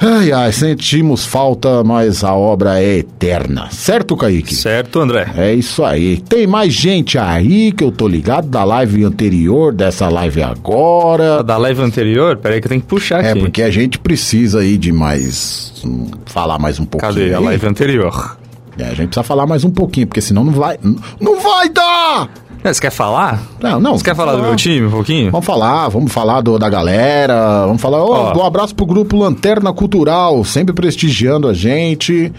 [0.02, 3.68] Ai, ai, sentimos falta, mas a obra é eterna.
[3.70, 4.54] Certo, Kaique?
[4.54, 5.30] Certo, André.
[5.36, 6.16] É isso aí.
[6.22, 11.42] Tem mais gente aí que eu tô ligado da live anterior, dessa live agora.
[11.42, 13.40] Da live anterior, peraí que eu tenho que puxar É, aqui.
[13.40, 15.74] porque a gente precisa aí de mais.
[15.84, 17.12] hum, falar mais um pouquinho.
[17.12, 18.38] Cadê a live anterior?
[18.78, 20.78] É, a gente precisa falar mais um pouquinho, porque senão não vai.
[21.20, 22.30] Não vai dar!
[22.62, 23.42] É, Você quer falar?
[23.60, 23.96] Não, não.
[23.96, 25.30] Você quer falar do meu time um pouquinho?
[25.30, 28.02] Vamos falar, vamos falar do, da galera, vamos falar.
[28.02, 28.36] Ó.
[28.38, 32.32] um abraço pro grupo Lanterna Cultural, sempre prestigiando a gente.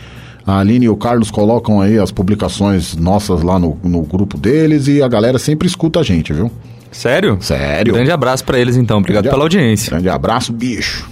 [0.46, 4.88] A Aline e o Carlos colocam aí as publicações nossas lá no, no grupo deles
[4.88, 6.52] e a galera sempre escuta a gente, viu?
[6.92, 7.38] Sério?
[7.40, 7.94] Sério.
[7.94, 9.92] Grande abraço pra eles então, obrigado Grande pela audiência.
[9.92, 11.10] Grande abraço, bicho.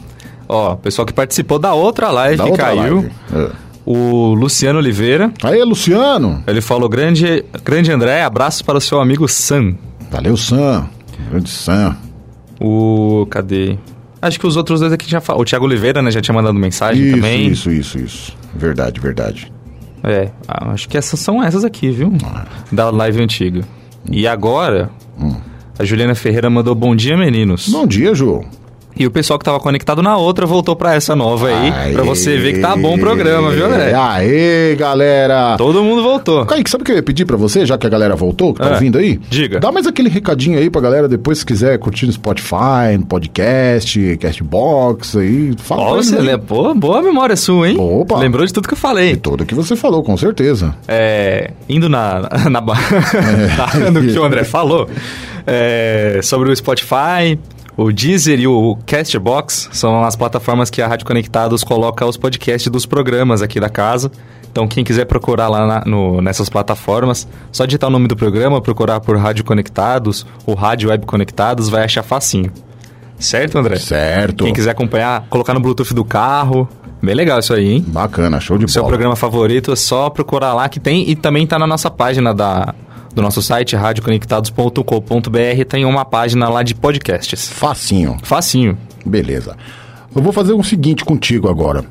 [0.47, 2.95] Ó, pessoal que participou da outra live Da que outra caiu.
[2.95, 3.11] live.
[3.35, 3.49] É.
[3.85, 5.31] O Luciano Oliveira.
[5.41, 6.43] Aí, Luciano.
[6.45, 9.75] Ele falou: grande, grande André, abraço para o seu amigo Sam.
[10.11, 10.87] Valeu, Sam.
[11.29, 11.95] Grande Sam.
[12.59, 13.25] O.
[13.29, 13.77] Cadê?
[14.21, 15.41] Acho que os outros dois aqui já falaram.
[15.41, 16.11] O Thiago Oliveira, né?
[16.11, 17.47] Já tinha mandado mensagem Isso, também.
[17.47, 18.37] isso, isso, isso.
[18.53, 19.51] Verdade, verdade.
[20.03, 22.13] É, ah, acho que essas são essas aqui, viu?
[22.25, 22.45] Ah.
[22.71, 23.61] Da live antiga.
[24.11, 24.89] E agora,
[25.77, 27.67] a Juliana Ferreira mandou bom dia, meninos.
[27.69, 28.41] Bom dia, Ju.
[28.99, 31.93] E o pessoal que tava conectado na outra voltou pra essa nova aí, Aê.
[31.93, 33.93] pra você ver que tá bom o programa, viu, André?
[33.95, 35.55] Aê, galera.
[35.57, 36.45] Todo mundo voltou.
[36.45, 38.59] Kaique, sabe o que eu ia pedir pra você, já que a galera voltou, que
[38.59, 39.17] tá É, ouvindo aí?
[39.29, 39.57] diga.
[39.61, 44.17] Dá mais aquele recadinho aí pra galera depois, se quiser curtir no Spotify, no podcast,
[44.17, 45.53] Castbox aí.
[45.59, 47.77] Fala Ó, você lê, pô, boa memória sua, hein?
[47.79, 48.17] Opa.
[48.19, 49.15] Lembrou de tudo que eu falei.
[49.15, 50.75] Tudo que você falou, com certeza.
[50.89, 54.89] É, indo na, na, na- no que o André falou,
[55.47, 57.39] é, sobre o Spotify,
[57.81, 62.69] o Deezer e o Castbox são as plataformas que a Rádio Conectados coloca os podcasts
[62.71, 64.11] dos programas aqui da casa.
[64.51, 68.59] Então, quem quiser procurar lá na- no- nessas plataformas, só digitar o nome do programa,
[68.61, 72.51] procurar por Rádio Conectados ou Rádio Web Conectados, vai achar facinho.
[73.19, 73.75] Certo, André?
[73.77, 74.45] Certo.
[74.45, 76.67] Quem quiser acompanhar, colocar no Bluetooth do carro.
[77.01, 77.85] Bem legal isso aí, hein?
[77.87, 78.91] Bacana, show de Seu bola.
[78.93, 82.73] programa favorito é só procurar lá que tem e também tá na nossa página da,
[83.13, 87.47] do nosso site, radioconectados.com.br, tem uma página lá de podcasts.
[87.47, 88.17] Facinho.
[88.23, 88.77] Facinho.
[89.05, 89.57] Beleza.
[90.15, 91.85] Eu vou fazer o seguinte contigo agora.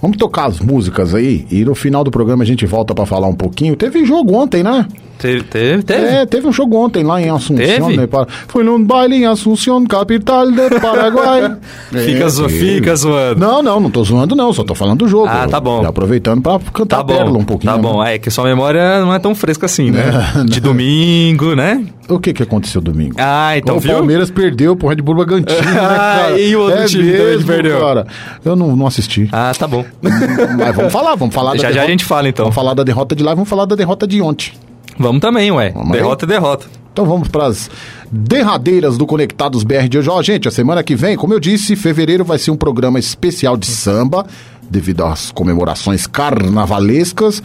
[0.00, 3.28] Vamos tocar as músicas aí e no final do programa a gente volta pra falar
[3.28, 3.76] um pouquinho.
[3.76, 4.86] Teve jogo ontem, né?
[5.18, 6.04] Teve, teve, teve.
[6.06, 7.56] É, teve um jogo ontem lá em Assunção.
[7.56, 7.96] Teve?
[7.96, 8.06] Né?
[8.48, 11.56] Foi num baile em Assunção, capital do Paraguai.
[11.90, 13.40] Fica zo- fica zoando.
[13.40, 15.26] Não, não, não tô zoando não, só tô falando do jogo.
[15.28, 15.82] Ah, tá bom.
[15.82, 17.72] Já aproveitando pra cantar Tá a pérola um pouquinho.
[17.72, 17.82] tá né?
[17.82, 18.04] bom.
[18.04, 20.02] É que sua memória não é tão fresca assim, né?
[20.46, 21.84] De domingo, né?
[22.08, 23.14] O que que aconteceu domingo?
[23.18, 23.92] Ah, então o viu?
[23.94, 26.38] Palmeiras perdeu pro Red Bull Bragantino, né, cara?
[26.38, 27.80] E o outro é time também mesmo, perdeu.
[27.80, 28.06] cara.
[28.44, 29.28] Eu não, não assisti.
[29.32, 29.84] Ah, tá bom.
[30.02, 32.44] Mas vamos falar, vamos falar da Já já a gente fala então.
[32.44, 34.52] Vamos falar da derrota de lá, vamos falar da derrota de ontem.
[34.98, 35.70] Vamos também, ué.
[35.70, 35.98] Vamos aí?
[35.98, 36.66] derrota é derrota.
[36.92, 37.70] Então vamos para as
[38.10, 40.08] derradeiras do Conectados BR de hoje.
[40.08, 43.54] Ó, gente, a semana que vem, como eu disse, fevereiro vai ser um programa especial
[43.56, 44.26] de samba,
[44.70, 47.42] devido às comemorações carnavalescas.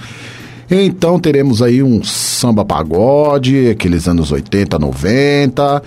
[0.70, 5.84] Então teremos aí um samba pagode, aqueles anos 80, 90.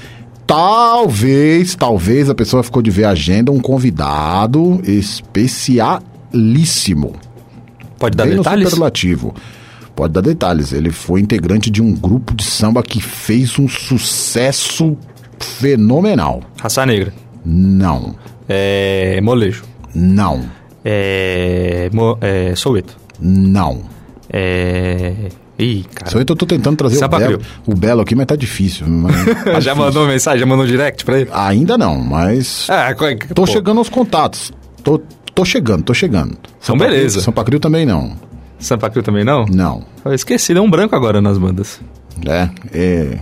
[0.46, 7.14] Talvez, talvez a pessoa ficou de ver a agenda, um convidado especialíssimo.
[7.98, 8.68] Pode dar Bem detalhes?
[8.68, 9.34] superlativo.
[9.94, 10.72] Pode dar detalhes.
[10.72, 14.96] Ele foi integrante de um grupo de samba que fez um sucesso
[15.38, 16.42] fenomenal.
[16.60, 17.12] Raça Negra.
[17.44, 18.14] Não.
[18.48, 19.20] É.
[19.22, 19.64] Molejo.
[19.94, 20.44] Não.
[20.84, 21.88] É.
[21.92, 22.18] Mo...
[22.20, 22.96] é Soueto.
[23.20, 23.82] Não.
[24.28, 25.12] É.
[25.58, 26.10] Ih, cara.
[26.10, 28.88] Só eu tô tentando trazer o belo, o belo aqui, mas tá difícil.
[28.88, 29.76] mas tá já difícil.
[29.76, 30.40] mandou mensagem?
[30.40, 31.30] Já mandou direct pra ele?
[31.32, 32.68] Ainda não, mas.
[32.68, 32.92] É,
[33.32, 33.46] tô pô.
[33.46, 34.52] chegando aos contatos.
[34.82, 35.00] Tô,
[35.32, 36.36] tô chegando, tô chegando.
[36.60, 37.20] Então, beleza.
[37.20, 38.16] São Pacrio também não.
[38.64, 39.44] Sampa Crio também não?
[39.46, 39.82] Não.
[40.04, 41.80] Eu esqueci, deu um branco agora nas bandas.
[42.26, 43.18] É, é.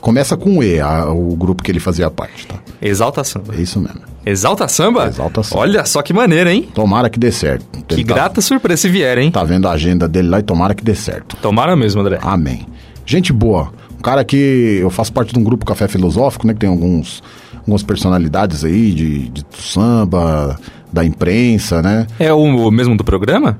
[0.00, 2.54] Começa com E, a- o grupo que ele fazia parte, tá?
[2.80, 3.54] Exalta Samba.
[3.56, 4.00] É isso mesmo.
[4.24, 5.08] Exalta Samba?
[5.08, 5.60] Exalta Samba.
[5.62, 6.68] Olha só que maneira, hein?
[6.72, 7.66] Tomara que dê certo.
[7.86, 9.30] Que Ele tá- grata surpresa se vier, hein?
[9.32, 11.36] Tá vendo a agenda dele lá e tomara que dê certo.
[11.42, 12.18] Tomara mesmo, André.
[12.22, 12.64] Amém.
[13.04, 13.72] Gente boa.
[13.98, 16.52] Um cara que eu faço parte de um grupo Café Filosófico, né?
[16.52, 17.20] Que tem alguns,
[17.56, 20.56] algumas personalidades aí de, de samba,
[20.92, 22.06] da imprensa, né?
[22.20, 23.58] É o mesmo do programa?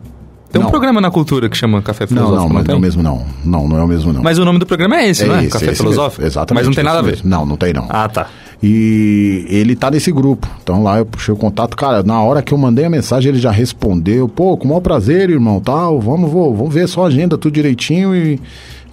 [0.51, 0.71] Tem um Não.
[0.71, 2.75] programa na cultura que chama Café Não, Filosófico, não, mas não é tem?
[2.77, 3.27] o mesmo não.
[3.45, 4.23] Não, não é o mesmo não.
[4.23, 5.41] Mas o nome do programa é esse, é não é?
[5.43, 6.23] esse, Café esse Filosófico?
[6.23, 6.33] mesmo.
[6.33, 6.61] Exatamente.
[6.65, 7.11] Mas não tem nada a ver.
[7.11, 7.29] mesmo.
[7.29, 7.87] Não, não tem não.
[7.91, 8.29] Ah, tá.
[8.63, 10.49] E ele tá nesse grupo.
[10.63, 11.77] Então lá eu puxei o contato.
[11.77, 14.27] Cara, na hora que eu mandei a mensagem, ele já respondeu.
[14.27, 16.01] Pô, com o maior prazer, irmão, tal.
[16.01, 18.41] Vamos, vou, vamos ver só a agenda, tudo direitinho e...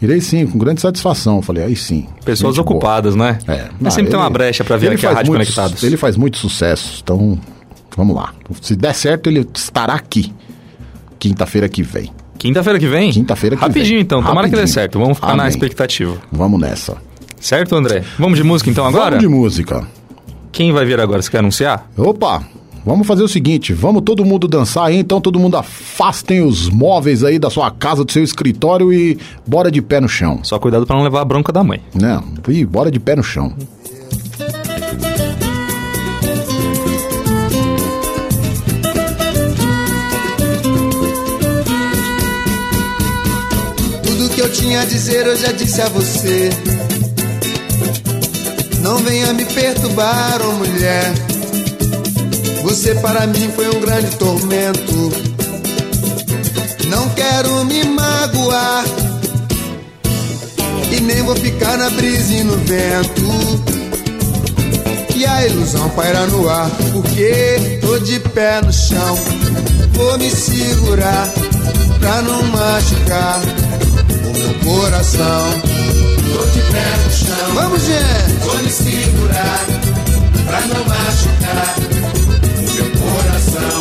[0.02, 1.41] Irei sim, com grande satisfação.
[1.41, 2.06] Falei, aí sim.
[2.26, 2.76] Pessoas Gente boa.
[2.77, 3.40] ocupadas, né?
[3.48, 3.69] É.
[3.80, 5.82] Mas sempre tem uma brecha pra vir ele aqui a Rádio muito- Conectados.
[5.84, 7.40] Ele faz muito sucesso, então
[7.95, 8.34] vamos lá.
[8.61, 10.34] Se der certo, ele estará aqui.
[11.20, 12.12] Quinta-feira que vem.
[12.38, 13.12] Quinta-feira que vem?
[13.12, 14.02] Quinta-feira que Rapidinho vem.
[14.02, 14.74] então, tomara que dê Rapidinho.
[14.74, 15.00] certo.
[15.00, 15.48] Vamos ficar na Amém.
[15.48, 16.18] expectativa.
[16.32, 16.98] Vamos nessa.
[17.40, 18.04] Certo, André?
[18.20, 19.18] Vamos de música então agora?
[19.18, 19.88] Vamos de música.
[20.52, 21.22] Quem vai vir agora?
[21.22, 21.90] Você quer anunciar?
[21.98, 22.44] Opa,
[22.86, 27.24] vamos fazer o seguinte, vamos todo mundo dançar aí, então todo mundo afastem os móveis
[27.24, 30.40] aí da sua casa, do seu escritório e bora de pé no chão.
[30.44, 31.82] Só cuidado pra não levar a bronca da mãe.
[31.94, 33.54] Não, e bora de pé no chão.
[44.76, 46.49] A dizer eu já disse a você.
[48.81, 51.14] Não venha me perturbar, oh mulher.
[52.64, 55.11] Você para mim foi um grande tormento.
[56.88, 58.85] Não quero me magoar.
[60.91, 63.64] E nem vou ficar na brisa e no vento.
[65.15, 66.69] E a ilusão paira no ar.
[66.91, 69.18] Porque tô de pé no chão.
[69.93, 71.30] Vou me segurar
[71.99, 73.41] pra não machucar
[74.76, 75.61] coração.
[76.34, 77.53] Tô de pé no chão.
[77.53, 78.45] Vamos, gente!
[78.45, 79.65] Vou me segurar
[80.45, 81.76] pra não machucar
[82.57, 83.77] o meu coração.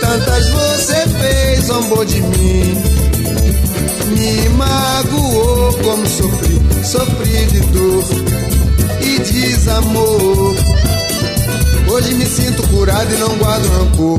[0.00, 2.82] Tantas você fez, zombou de mim.
[4.16, 8.04] Me magoou como sofri, sofri de dor
[9.00, 10.54] e desamor.
[11.88, 14.18] Hoje me sinto curado e não guardo rancor.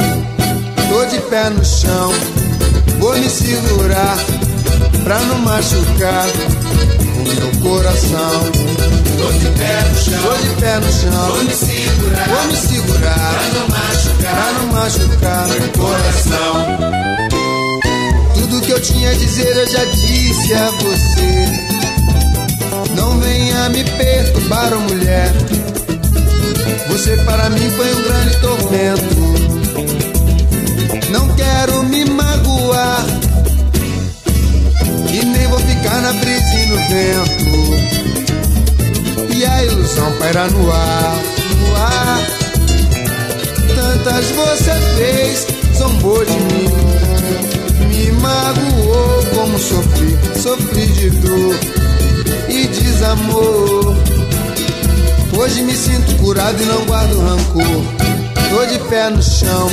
[0.89, 2.11] Tô de pé no chão,
[2.99, 4.17] vou me segurar
[5.03, 8.51] pra não machucar o meu coração.
[9.17, 12.55] Tô de pé no chão, tô de pé no chão, vou me segurar, vou me
[12.57, 16.53] segurar pra não machucar, pra não machucar meu coração.
[18.33, 21.45] Tudo que eu tinha a dizer eu já disse a você.
[22.95, 25.31] Não venha me perturbar, oh mulher.
[26.89, 29.33] Você para mim foi um grande tormento.
[31.11, 33.22] Não quero me magoar.
[35.83, 37.43] Ficar na brisa e no vento.
[39.35, 41.21] E a ilusão paira no ar,
[41.59, 42.21] no ar.
[43.75, 45.45] Tantas você fez,
[45.77, 46.69] zombou de mim.
[47.89, 51.59] Me magoou como sofri, sofri de dor
[52.47, 53.97] e desamor.
[55.37, 57.83] Hoje me sinto curado e não guardo rancor.
[58.49, 59.69] Tô de pé no chão,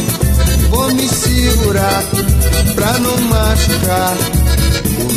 [0.71, 2.03] vou me segurar
[2.75, 4.40] pra não machucar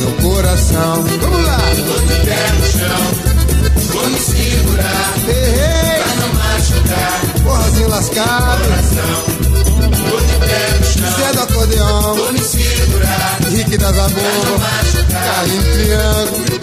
[0.04, 1.04] meu coração.
[1.22, 1.58] Vamos lá!
[1.58, 3.04] Tô de pé no chão,
[3.94, 6.04] vou me segurar hey.
[6.04, 7.22] pra não machucar.
[7.44, 8.64] Porrazinho lascado.
[10.10, 13.38] Tô de pé no chão, Zé do acordeão, vou me segurar.
[13.50, 14.70] Rick da Zabumba,
[15.12, 16.54] Carlinho Triângulo.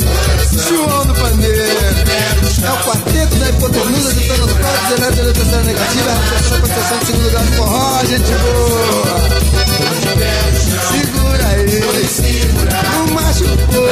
[0.68, 5.62] João do Pandeiro É o quarteto da hipotenusa de todas as partes Elétrica da terceira
[5.62, 6.10] negativa
[6.50, 9.20] da proteção de segundo grau de forró Gente boa
[10.90, 12.49] Segura aí
[13.10, 13.88] Não machucou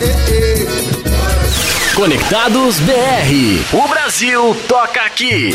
[0.00, 0.68] Ei, ei.
[1.94, 3.76] Conectados BR.
[3.76, 5.50] O Brasil toca aqui.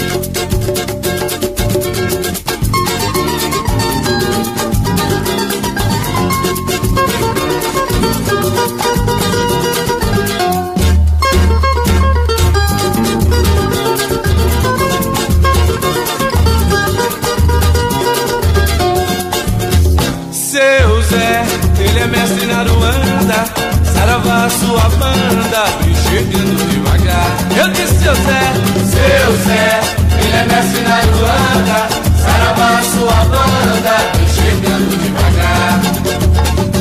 [23.94, 27.38] Saravá, sua banda vem chegando devagar.
[27.58, 28.54] Eu disse, seu Zé,
[28.92, 29.82] seu Zé,
[30.20, 31.88] ele é mestre na Luanda.
[32.18, 35.82] Saravá, sua banda vem chegando devagar.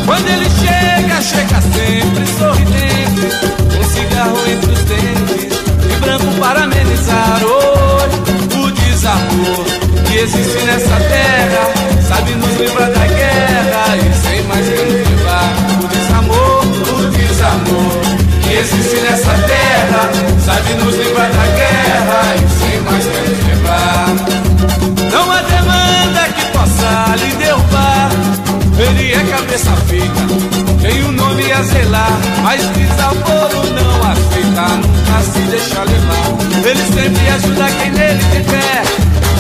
[0.07, 3.27] Quando ele chega, chega sempre sorridente,
[3.75, 5.59] com cigarro entre os dentes
[5.91, 9.65] e branco para amenizar o desamor
[10.07, 11.73] que existe nessa terra.
[12.07, 15.74] Sabe nos livrar da guerra e sem mais que nos levar
[17.55, 18.01] o desamor
[18.43, 20.11] que existe nessa terra.
[20.45, 24.15] Sabe nos livrar da guerra e sem mais nos levar.
[25.11, 28.11] Não há demanda que possa lhe derrubar.
[28.77, 30.21] Ele é cabeça feita,
[30.83, 36.69] tem um nome a zelar, mas desaforo não aceita, nunca se deixa levar.
[36.69, 38.83] Ele sempre ajuda quem nele fé.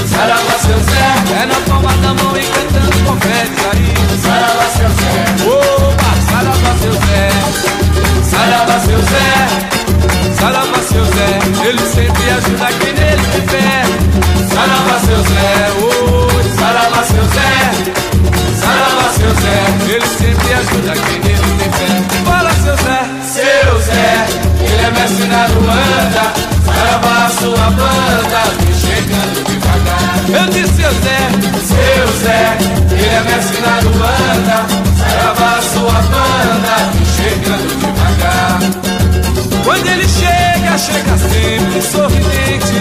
[0.08, 4.18] Saravá seu Zé, é na palma da mão e cantando confetes aí.
[4.22, 5.73] Saravá seu Zé, Zé,
[8.44, 9.30] saravá seu Zé,
[10.38, 13.84] saravá seu Zé, ele sempre ajuda quem nele fé.
[14.52, 17.54] Saravá seu Zé, oi, saravá seu Zé.
[18.60, 21.88] Saravá, seu Zé, ele sempre ajuda quem nele fé.
[22.24, 23.00] Fala, seu Zé,
[23.32, 24.26] seu Zé,
[24.60, 26.24] ele é mestre na Luanda.
[26.66, 30.16] Saravá, sua banda, vem chegando devagar.
[30.28, 31.20] Eu disse, seu Zé,
[31.68, 32.58] seu Zé,
[32.92, 34.66] ele é mestre na Luanda.
[34.98, 37.03] Saravá, sua banda,
[37.44, 38.58] chegando devagar.
[39.64, 42.78] Quando ele chega, chega sempre sorridente,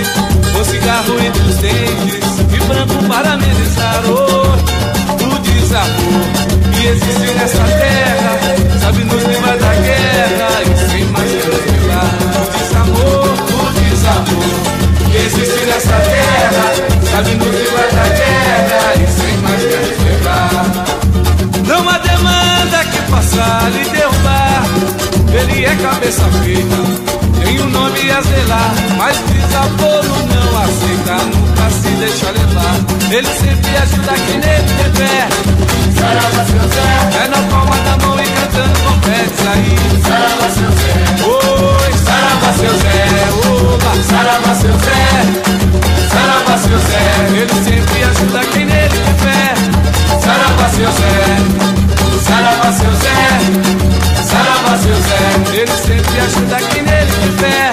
[0.54, 4.54] com cigarro entre os dentes e branco para amenizar o
[5.24, 6.24] o desamor
[6.74, 8.80] que existe nessa terra.
[8.82, 12.12] Sabe nos livrar da guerra e sem mais levar.
[12.40, 16.66] O desamor, o desamor que existe nessa terra.
[17.12, 20.86] Sabe nos livrar da guerra e sem mais levar.
[21.68, 24.03] Não há demanda que possa lhe derrubar.
[25.74, 27.14] É cabeça feita
[27.44, 32.76] tem um nome a zelar, mas desaforo não aceita, nunca se deixa levar.
[33.10, 35.28] Ele sempre ajuda quem nele tem fé.
[35.98, 39.76] Saravá seu Zé, é na palma da mão e cantando confetes aí.
[40.04, 40.94] Saravá seu Zé,
[41.26, 43.04] oi, Saravá seu Zé,
[43.50, 45.02] oba, Saravá seu Zé,
[46.14, 47.04] Saravá seu Zé,
[47.36, 49.56] ele sempre ajuda quem nele tem fé.
[50.22, 51.26] Saravá seu Zé,
[52.28, 53.93] Saravá seu Zé.
[54.94, 57.72] Seu Zé, ele sempre ajuda quem nele fé.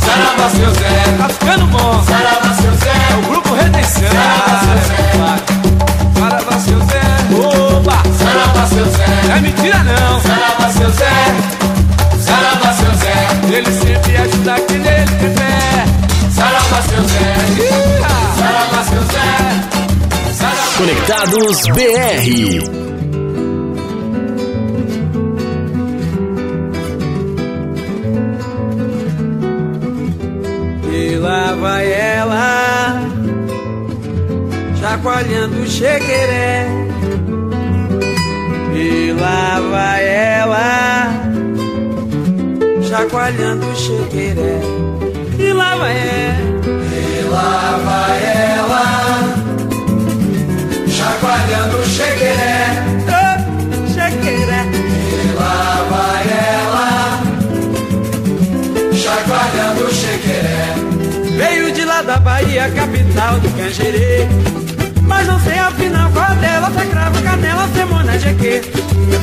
[0.00, 2.02] Saravá seu Zé, tá ficando bom.
[2.04, 4.08] Saravá seu Zé, é o grupo Redenção.
[4.08, 5.02] Saravá seu Zé,
[6.18, 7.02] Saravá seu Zé,
[7.46, 8.02] oba.
[8.16, 10.20] Saravá seu Zé, é mentira não.
[10.22, 11.14] Saravá seu Zé,
[12.24, 15.84] Saravá seu Zé, ele sempre ajuda quem nele fé.
[16.34, 17.34] Saravá seu Zé,
[18.38, 19.26] Saravá seu Zé.
[20.78, 22.85] Conectados BR.
[31.60, 33.00] Vai ela,
[34.78, 36.68] chacoalhando o chequeré.
[38.74, 41.10] E lá vai ela,
[42.88, 44.60] chacoalhando o chequeré.
[45.38, 46.56] E lá vai ela,
[46.94, 48.24] e lá vai
[48.54, 48.84] ela,
[50.88, 52.75] chacoalhando o chequeré.
[62.06, 64.28] Da Bahia, capital do Canjerê.
[65.02, 68.62] Mas não sei afinal qual dela, se é cravo, canela, semana GQ.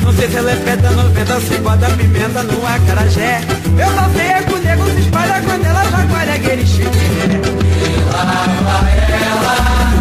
[0.02, 3.40] Não sei se ela é peta 90, se bota pimenta no acarajé.
[3.78, 7.40] Eu só sei é que o nego se espalha quando ela chacoalha aquele chiqueré.
[7.80, 8.92] E lá vai
[9.22, 9.56] ela,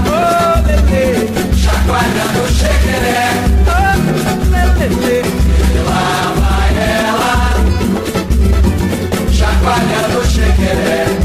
[0.10, 3.30] oh, bebê, chacoalhando o chequeré.
[3.66, 3.96] Oh,
[4.78, 5.22] bebê.
[5.88, 6.74] Lá vai
[7.08, 7.34] ela,
[9.32, 11.23] chacoalhando o chequeré.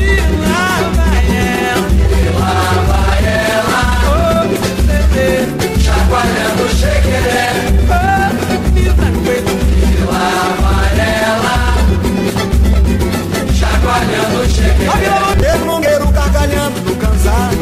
[6.68, 7.48] Chacoalhando o chequeré.
[7.88, 9.52] Oh, me tranquilo.
[9.80, 10.30] E lá
[10.60, 10.92] vai
[11.24, 11.56] ela,
[13.54, 14.78] chacoalhando o chequeré.
[15.38, 17.56] Pedro Longueiro gargalhando no cansado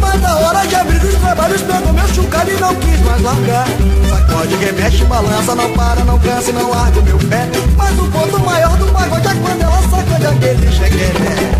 [0.00, 3.66] Mas a hora de abrir os trabalhos pegou meu chucalho e não quis mais largar
[4.08, 8.06] Sacode, remexe, balança, não para, não cansa e não larga o meu pé Mas o
[8.06, 11.52] ponto maior do pagode é quando ela sacode aquele chequeré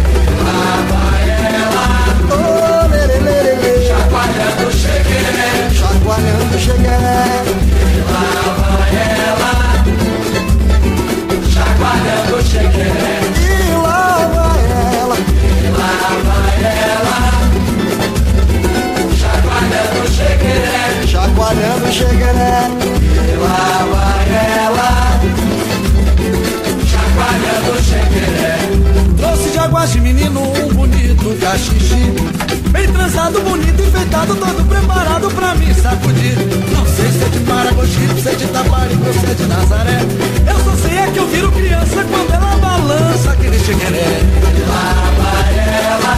[0.45, 1.87] Lá vai ela,
[2.33, 3.87] oh, lere, lere, lere.
[3.87, 4.80] chacoalhando o.
[5.81, 7.41] Chacoalhando o chequeré
[8.13, 8.29] Lá
[8.59, 9.55] vai ela,
[11.49, 13.17] chacoalhando o chequeré.
[13.35, 13.49] E
[13.83, 14.61] lá vai
[15.01, 15.95] ela E lá
[16.27, 16.61] vai
[16.93, 17.21] ela,
[19.17, 20.85] chacoalhando o chequeré.
[21.07, 24.29] Chacoalhando o E lá vai
[24.67, 24.91] ela,
[31.51, 32.15] dar xixi.
[32.71, 36.37] Bem transado, bonito, enfeitado, todo preparado pra me sacudir.
[36.73, 40.01] Não sei se é de Paragogi, se é de Taparico, se é de Nazaré.
[40.47, 44.21] Eu só sei é que eu viro criança quando ela balança aquele chequeré.
[44.69, 46.15] Lá vai ela,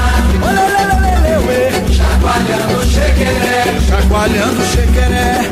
[0.47, 5.51] olha, olha, olha, chacoalhando chequeré, chacoalhando chequeré.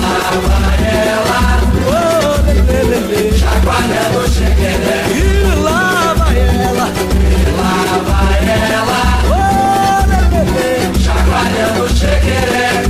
[0.00, 1.40] Lá vai ela,
[1.88, 5.41] oh, lê, lê, lê, chacoalhando chequeré.
[7.92, 8.38] E lá vai
[8.72, 12.81] ela, oh, lê, lê, chacoalhando o chequeré.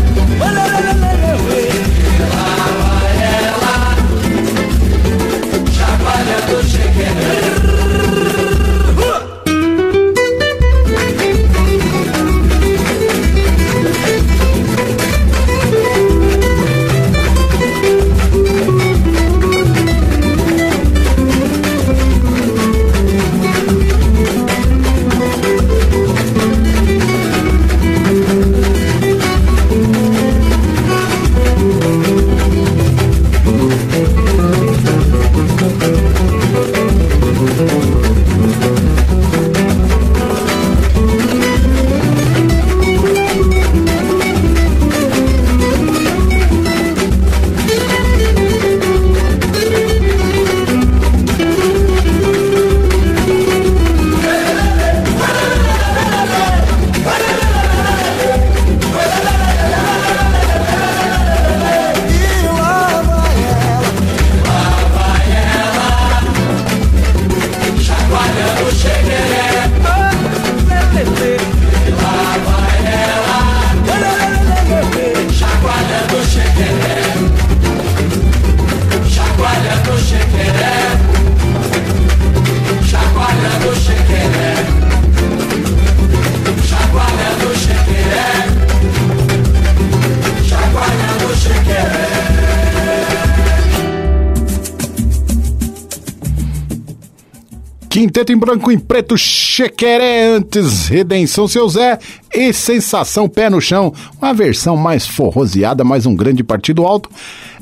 [98.22, 101.98] Quinteto em branco e preto, chequeré antes, redenção seu Zé
[102.32, 103.92] e sensação pé no chão.
[104.20, 107.10] Uma versão mais forroseada, mais um grande partido alto.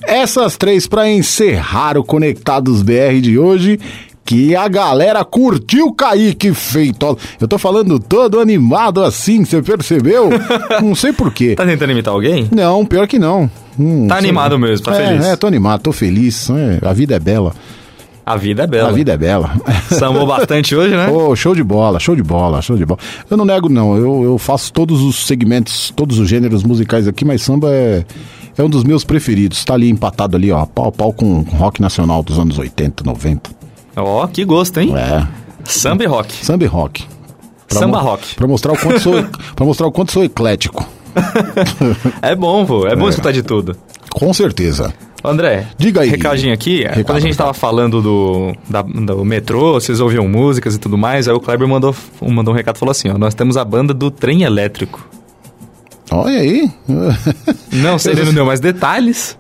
[0.03, 3.81] Essas três para encerrar o Conectados BR de hoje.
[4.23, 7.19] Que a galera curtiu Kaique feito.
[7.41, 10.29] Eu tô falando todo animado assim, você percebeu?
[10.81, 11.57] Não sei porquê.
[11.57, 12.49] Tá tentando imitar alguém?
[12.53, 13.51] Não, pior que não.
[13.77, 14.59] Hum, Tá animado lá.
[14.59, 15.27] mesmo, tá é, feliz.
[15.27, 16.49] É, tô animado, tô feliz.
[16.51, 17.53] É, a vida é bela.
[18.33, 18.89] A vida é bela.
[18.89, 19.51] A vida é bela.
[19.91, 21.09] Sambou bastante hoje, né?
[21.09, 23.01] Ô, show de bola, show de bola, show de bola.
[23.29, 23.97] Eu não nego, não.
[23.97, 28.05] Eu, eu faço todos os segmentos, todos os gêneros musicais aqui, mas samba é,
[28.57, 29.65] é um dos meus preferidos.
[29.65, 33.51] Tá ali empatado ali, ó, pau pau com rock nacional dos anos 80, 90.
[33.97, 34.95] Ó, que gosto, hein?
[34.97, 35.27] É.
[35.65, 36.33] Samba e rock.
[36.45, 37.05] Samba e rock.
[37.69, 38.35] Samba mo- rock.
[38.37, 39.15] Pra mostrar o quanto sou,
[39.55, 40.89] pra mostrar o quanto sou eclético.
[42.23, 42.87] É bom, pô.
[42.87, 43.11] É bom É.
[43.11, 43.77] escutar de tudo.
[44.13, 44.93] Com certeza.
[45.23, 46.09] André, Diga aí.
[46.09, 46.79] recadinho aqui.
[46.83, 50.97] Recado, quando a gente tava falando do, da- do metrô, vocês ouviam músicas e tudo
[50.97, 53.65] mais, aí o Kleber mandou, mandou um recado e falou assim: ó, nós temos a
[53.65, 55.07] banda do trem elétrico.
[56.13, 56.71] Olha aí.
[57.73, 59.37] Não ele não deu mais detalhes.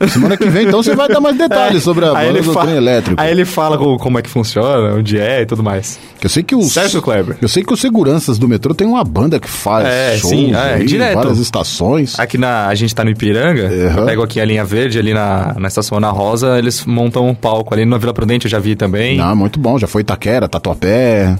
[0.00, 2.16] É, semana que vem, então, você vai dar mais detalhes sobre a É.
[2.16, 3.20] Aí banda ele do trem elétrico.
[3.20, 6.00] Aí ele fala co- como é que funciona, onde é e tudo mais.
[6.20, 6.72] Eu sei que os.
[6.72, 7.36] Certo, Kleber?
[7.40, 10.52] Eu sei que os seguranças do metrô tem uma banda que faz É, shows sim,
[10.52, 11.14] é, aí, direto.
[11.14, 12.18] várias estações.
[12.18, 15.54] Aqui na, a gente tá no Ipiranga, eu pego aqui a linha verde, ali na,
[15.58, 18.74] na estação Ana Rosa, eles montam um palco ali na Vila Prudente, eu já vi
[18.74, 19.20] também.
[19.20, 19.78] Ah, muito bom.
[19.78, 21.36] Já foi Itaquera, Tatuapé.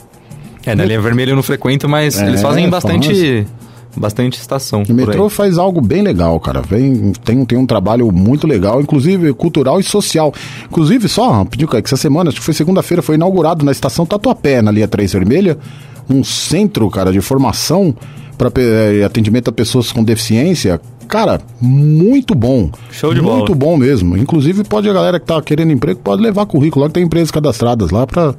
[0.64, 3.44] É, na linha vermelha eu não frequento, mas É, eles fazem bastante.
[3.96, 4.82] Bastante estação.
[4.88, 6.62] O metrô faz algo bem legal, cara.
[6.62, 10.32] Vem, tem, tem um trabalho muito legal, inclusive cultural e social.
[10.64, 14.62] Inclusive, só pediu que essa semana, acho que foi segunda-feira, foi inaugurado na estação Tatuapé,
[14.62, 15.58] na linha 3 Vermelha,
[16.08, 17.94] um centro, cara, de formação
[18.36, 18.50] para
[19.04, 20.80] atendimento a pessoas com deficiência.
[21.06, 22.70] Cara, muito bom.
[22.90, 23.72] Show de muito bola.
[23.72, 24.16] bom mesmo.
[24.16, 27.30] Inclusive, pode a galera que tá querendo emprego, pode levar currículo lá, que tem empresas
[27.30, 28.34] cadastradas lá para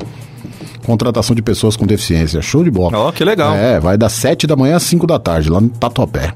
[0.85, 2.41] contratação de pessoas com deficiência.
[2.41, 2.97] Show de bola.
[2.97, 3.55] Ó, que legal.
[3.55, 6.33] É, vai das 7 da manhã às 5 da tarde, lá no Tatuapé.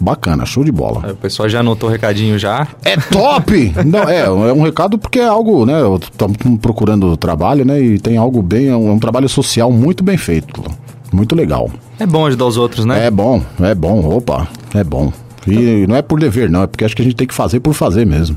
[0.00, 1.10] Bacana, show de bola.
[1.10, 2.68] O pessoal já anotou o recadinho já.
[2.84, 3.72] É top!
[3.84, 5.74] Não, é, é um recado porque é algo, né?
[6.16, 6.28] Tô
[6.60, 7.80] procurando trabalho, né?
[7.80, 10.62] E tem algo bem, é um, é um trabalho social muito bem feito.
[11.12, 11.70] Muito legal.
[11.98, 13.06] É bom ajudar os outros, né?
[13.06, 15.12] É bom, é bom, opa, é bom.
[15.46, 17.60] E não é por dever, não, é porque acho que a gente tem que fazer
[17.60, 18.36] por fazer mesmo.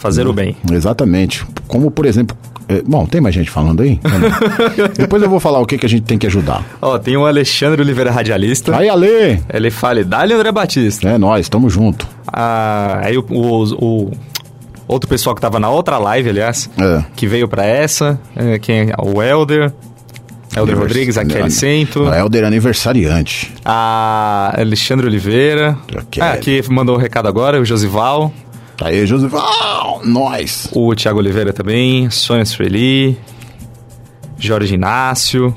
[0.00, 0.56] Fazer o bem.
[0.70, 1.44] Exatamente.
[1.66, 2.36] Como, por exemplo.
[2.68, 3.98] é, bom, tem mais gente falando aí?
[4.96, 6.64] Depois eu vou falar o que, que a gente tem que ajudar.
[6.80, 8.76] Ó, tem o Alexandre Oliveira Radialista.
[8.76, 9.40] Aí, Ale!
[9.52, 11.08] Ele fala, dá-lhe André Batista.
[11.08, 12.06] É nós, tamo junto.
[12.32, 13.74] Ah, aí o, o-
[14.06, 14.10] o
[14.86, 17.04] outro pessoal que tava na outra live, aliás, É.
[17.16, 18.94] que veio pra essa, é, quem é?
[19.02, 19.72] o Elder.
[20.56, 22.06] Helder Rodrigues, a Kelly Cento.
[22.06, 23.52] Helder aniversariante.
[23.64, 25.76] A Alexandre Oliveira.
[26.20, 28.32] Ah, aqui mandou um recado agora, o Josival.
[28.80, 30.68] Aí, Josival, nós.
[30.72, 33.18] O Thiago Oliveira também, Sônia Sueli,
[34.38, 35.54] Jorge Inácio,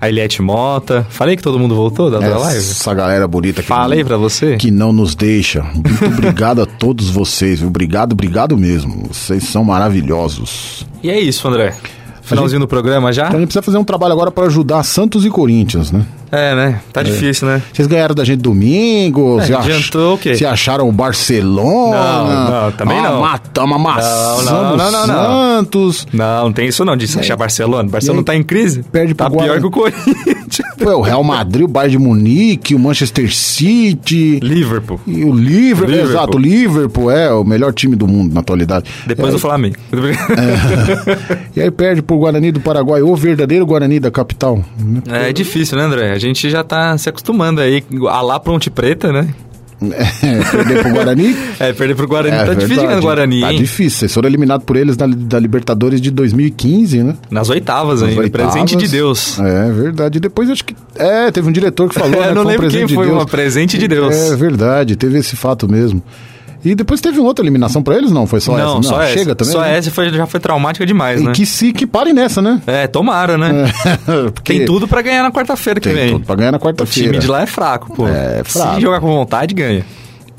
[0.00, 1.04] a Eliette Mota.
[1.10, 2.58] Falei que todo mundo voltou da outra live?
[2.58, 4.56] Essa galera bonita que Falei pra você?
[4.56, 5.62] que não nos deixa.
[5.62, 7.68] Muito obrigado a todos vocês, viu?
[7.68, 9.08] Obrigado, obrigado mesmo.
[9.08, 10.86] Vocês são maravilhosos.
[11.02, 11.74] E é isso, André.
[12.22, 13.24] Finalzinho do programa já?
[13.26, 16.06] Então a gente precisa fazer um trabalho agora para ajudar Santos e Corinthians, né?
[16.32, 16.80] É, né?
[16.92, 17.04] Tá É.
[17.04, 17.60] difícil, né?
[17.72, 19.40] Vocês ganharam da gente domingo.
[19.40, 20.34] É, você adiantou o quê?
[20.36, 21.96] Você acharam o Barcelona?
[21.96, 23.20] Não, não, também Ah, não.
[23.20, 25.56] Matamos, amassamos Não, não, não, não, não.
[25.58, 26.06] Santos.
[26.12, 27.88] Não, não tem isso não, de achar Barcelona.
[27.88, 28.82] Barcelona tá em crise.
[28.82, 29.60] Perde Tá pro pior Guarani.
[29.60, 30.40] que o Corinthians.
[30.78, 34.40] Foi o Real Madrid, o Bayern de Munique, o Manchester City.
[34.42, 35.00] Liverpool.
[35.06, 36.10] E o Liverpool, Liverpool.
[36.10, 38.88] exato, o Liverpool é o melhor time do mundo na atualidade.
[39.06, 39.76] Depois é, do Flamengo.
[41.54, 44.62] E aí perde pro Guarani do Paraguai, o verdadeiro Guarani da capital.
[45.08, 46.18] É difícil, né, André?
[46.24, 47.82] A gente já tá se acostumando aí.
[48.08, 49.28] A lá Ponte Preta, né?
[49.82, 51.36] É, perder pro Guarani.
[51.58, 52.36] É, perder pro Guarani.
[52.36, 52.86] É tá difícil verdade.
[52.86, 53.58] ganhar no Guarani, Tá hein?
[53.58, 53.98] difícil.
[54.00, 57.16] Vocês foram eliminados por eles da, da Libertadores de 2015, né?
[57.30, 58.20] Nas oitavas Nas ainda.
[58.20, 58.52] oitavas.
[58.52, 59.38] Presente de Deus.
[59.40, 60.18] É verdade.
[60.18, 60.76] E depois acho que.
[60.96, 62.10] É, teve um diretor que falou.
[62.22, 63.16] É, né, não um lembro presente quem de foi, Deus.
[63.18, 64.14] uma presente de Deus.
[64.14, 66.02] É verdade, teve esse fato mesmo.
[66.64, 68.10] E depois teve outra eliminação pra eles?
[68.10, 68.88] Não, foi só não, essa?
[68.88, 69.12] só essa.
[69.18, 69.52] Chega também.
[69.52, 69.78] Só né?
[69.78, 71.32] essa foi, já foi traumática demais, E né?
[71.32, 72.60] que se que parem nessa, né?
[72.66, 73.72] É, tomara, né?
[74.34, 76.12] Porque Tem tudo pra ganhar na quarta-feira que Tem vem.
[76.12, 77.10] tudo pra ganhar na O quarta-feira.
[77.12, 78.06] time de lá é fraco, pô.
[78.06, 78.74] É, fraco.
[78.74, 79.84] Se jogar com vontade, ganha.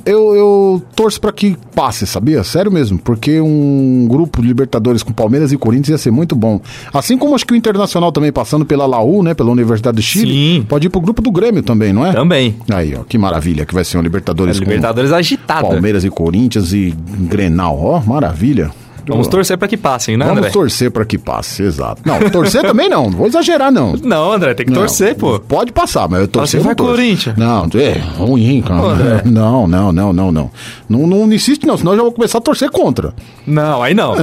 [0.06, 2.44] Eu, eu torço pra que passe, sabia?
[2.44, 6.60] Sério mesmo, porque um grupo de Libertadores com Palmeiras e Corinthians ia ser muito bom.
[6.94, 10.66] Assim como acho que o Internacional também, passando pela Laú, né, pela Universidade do Chile,
[10.68, 12.12] pode ir pro grupo do Grêmio também, não é?
[12.14, 12.56] Também.
[12.72, 15.68] Aí, ó, que maravilha que vai ser um Libertadores É, com Libertadores agitada.
[15.68, 16.94] Palmeiras e Corinthians e
[17.30, 18.72] Grenal, ó, maravilha.
[19.12, 20.52] Vamos torcer pra que passem, né, Vamos André?
[20.52, 22.02] torcer pra que passe, exato.
[22.06, 23.94] Não, torcer também não, não vou exagerar não.
[24.04, 25.40] Não, André, tem que Não, torcer, pô.
[25.40, 26.92] Pode passar, mas eu torcer Você não vai torço.
[26.96, 27.36] Corinthians.
[27.38, 28.82] Não, é ruim, cara.
[28.82, 29.22] Ô, André.
[29.32, 30.52] Não, não, não, não, não.
[30.90, 33.14] Não, não insiste não, senão eu já vou começar a torcer contra.
[33.46, 34.16] Não, aí não.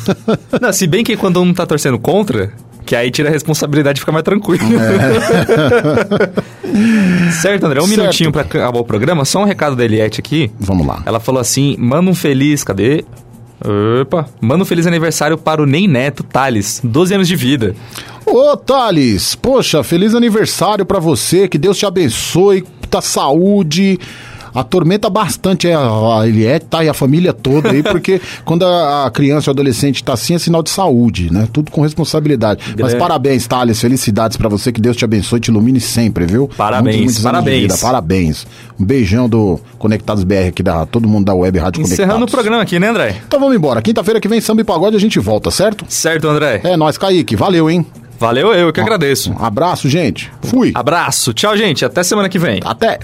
[0.60, 0.72] não.
[0.72, 2.52] Se bem que quando um tá torcendo contra,
[2.84, 4.62] que aí tira a responsabilidade e fica mais tranquilo.
[7.40, 7.80] certo, André?
[7.80, 7.98] Um Certo.
[8.00, 9.24] minutinho pra acabar o programa.
[9.24, 10.50] Só um recado da Eliette aqui.
[10.58, 11.02] Vamos lá.
[11.06, 12.62] Ela falou assim: manda um feliz.
[12.64, 13.04] Cadê?
[14.00, 14.28] Opa!
[14.40, 17.74] Manda um feliz aniversário para o Ney Neto Thales, 12 anos de vida.
[18.26, 23.98] Ô, Thales, poxa, feliz aniversário pra você, que Deus te abençoe, muita saúde.
[24.60, 25.78] Atormenta bastante a,
[26.20, 26.84] a Eliette, tá?
[26.84, 30.38] E a família toda aí, porque quando a, a criança ou adolescente tá assim, é
[30.38, 31.48] sinal de saúde, né?
[31.52, 32.62] Tudo com responsabilidade.
[32.68, 32.96] Mas Grande.
[32.96, 36.48] parabéns, Thales, felicidades pra você, que Deus te abençoe e te ilumine sempre, viu?
[36.56, 37.80] Parabéns, anos de parabéns.
[37.80, 38.46] parabéns.
[38.78, 42.34] Um beijão do Conectados BR aqui, da todo mundo da Web Rádio Encerrando o Conectados.
[42.34, 43.16] programa aqui, né, André?
[43.26, 43.80] Então vamos embora.
[43.82, 45.84] Quinta-feira que vem, samba e pagode, a gente volta, certo?
[45.88, 46.60] Certo, André.
[46.64, 47.36] É nóis, Kaique.
[47.36, 47.86] Valeu, hein?
[48.18, 49.30] Valeu, eu que agradeço.
[49.30, 50.30] Um abraço, gente.
[50.42, 50.72] Fui.
[50.74, 51.34] Abraço.
[51.34, 51.84] Tchau, gente.
[51.84, 52.60] Até semana que vem.
[52.64, 52.98] Até.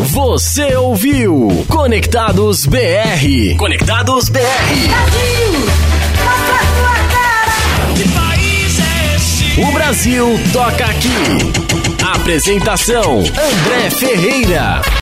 [0.00, 3.56] Você ouviu Conectados BR.
[3.58, 4.38] Conectados BR.
[9.60, 11.08] O Brasil toca aqui.
[12.14, 14.80] Apresentação: André Ferreira.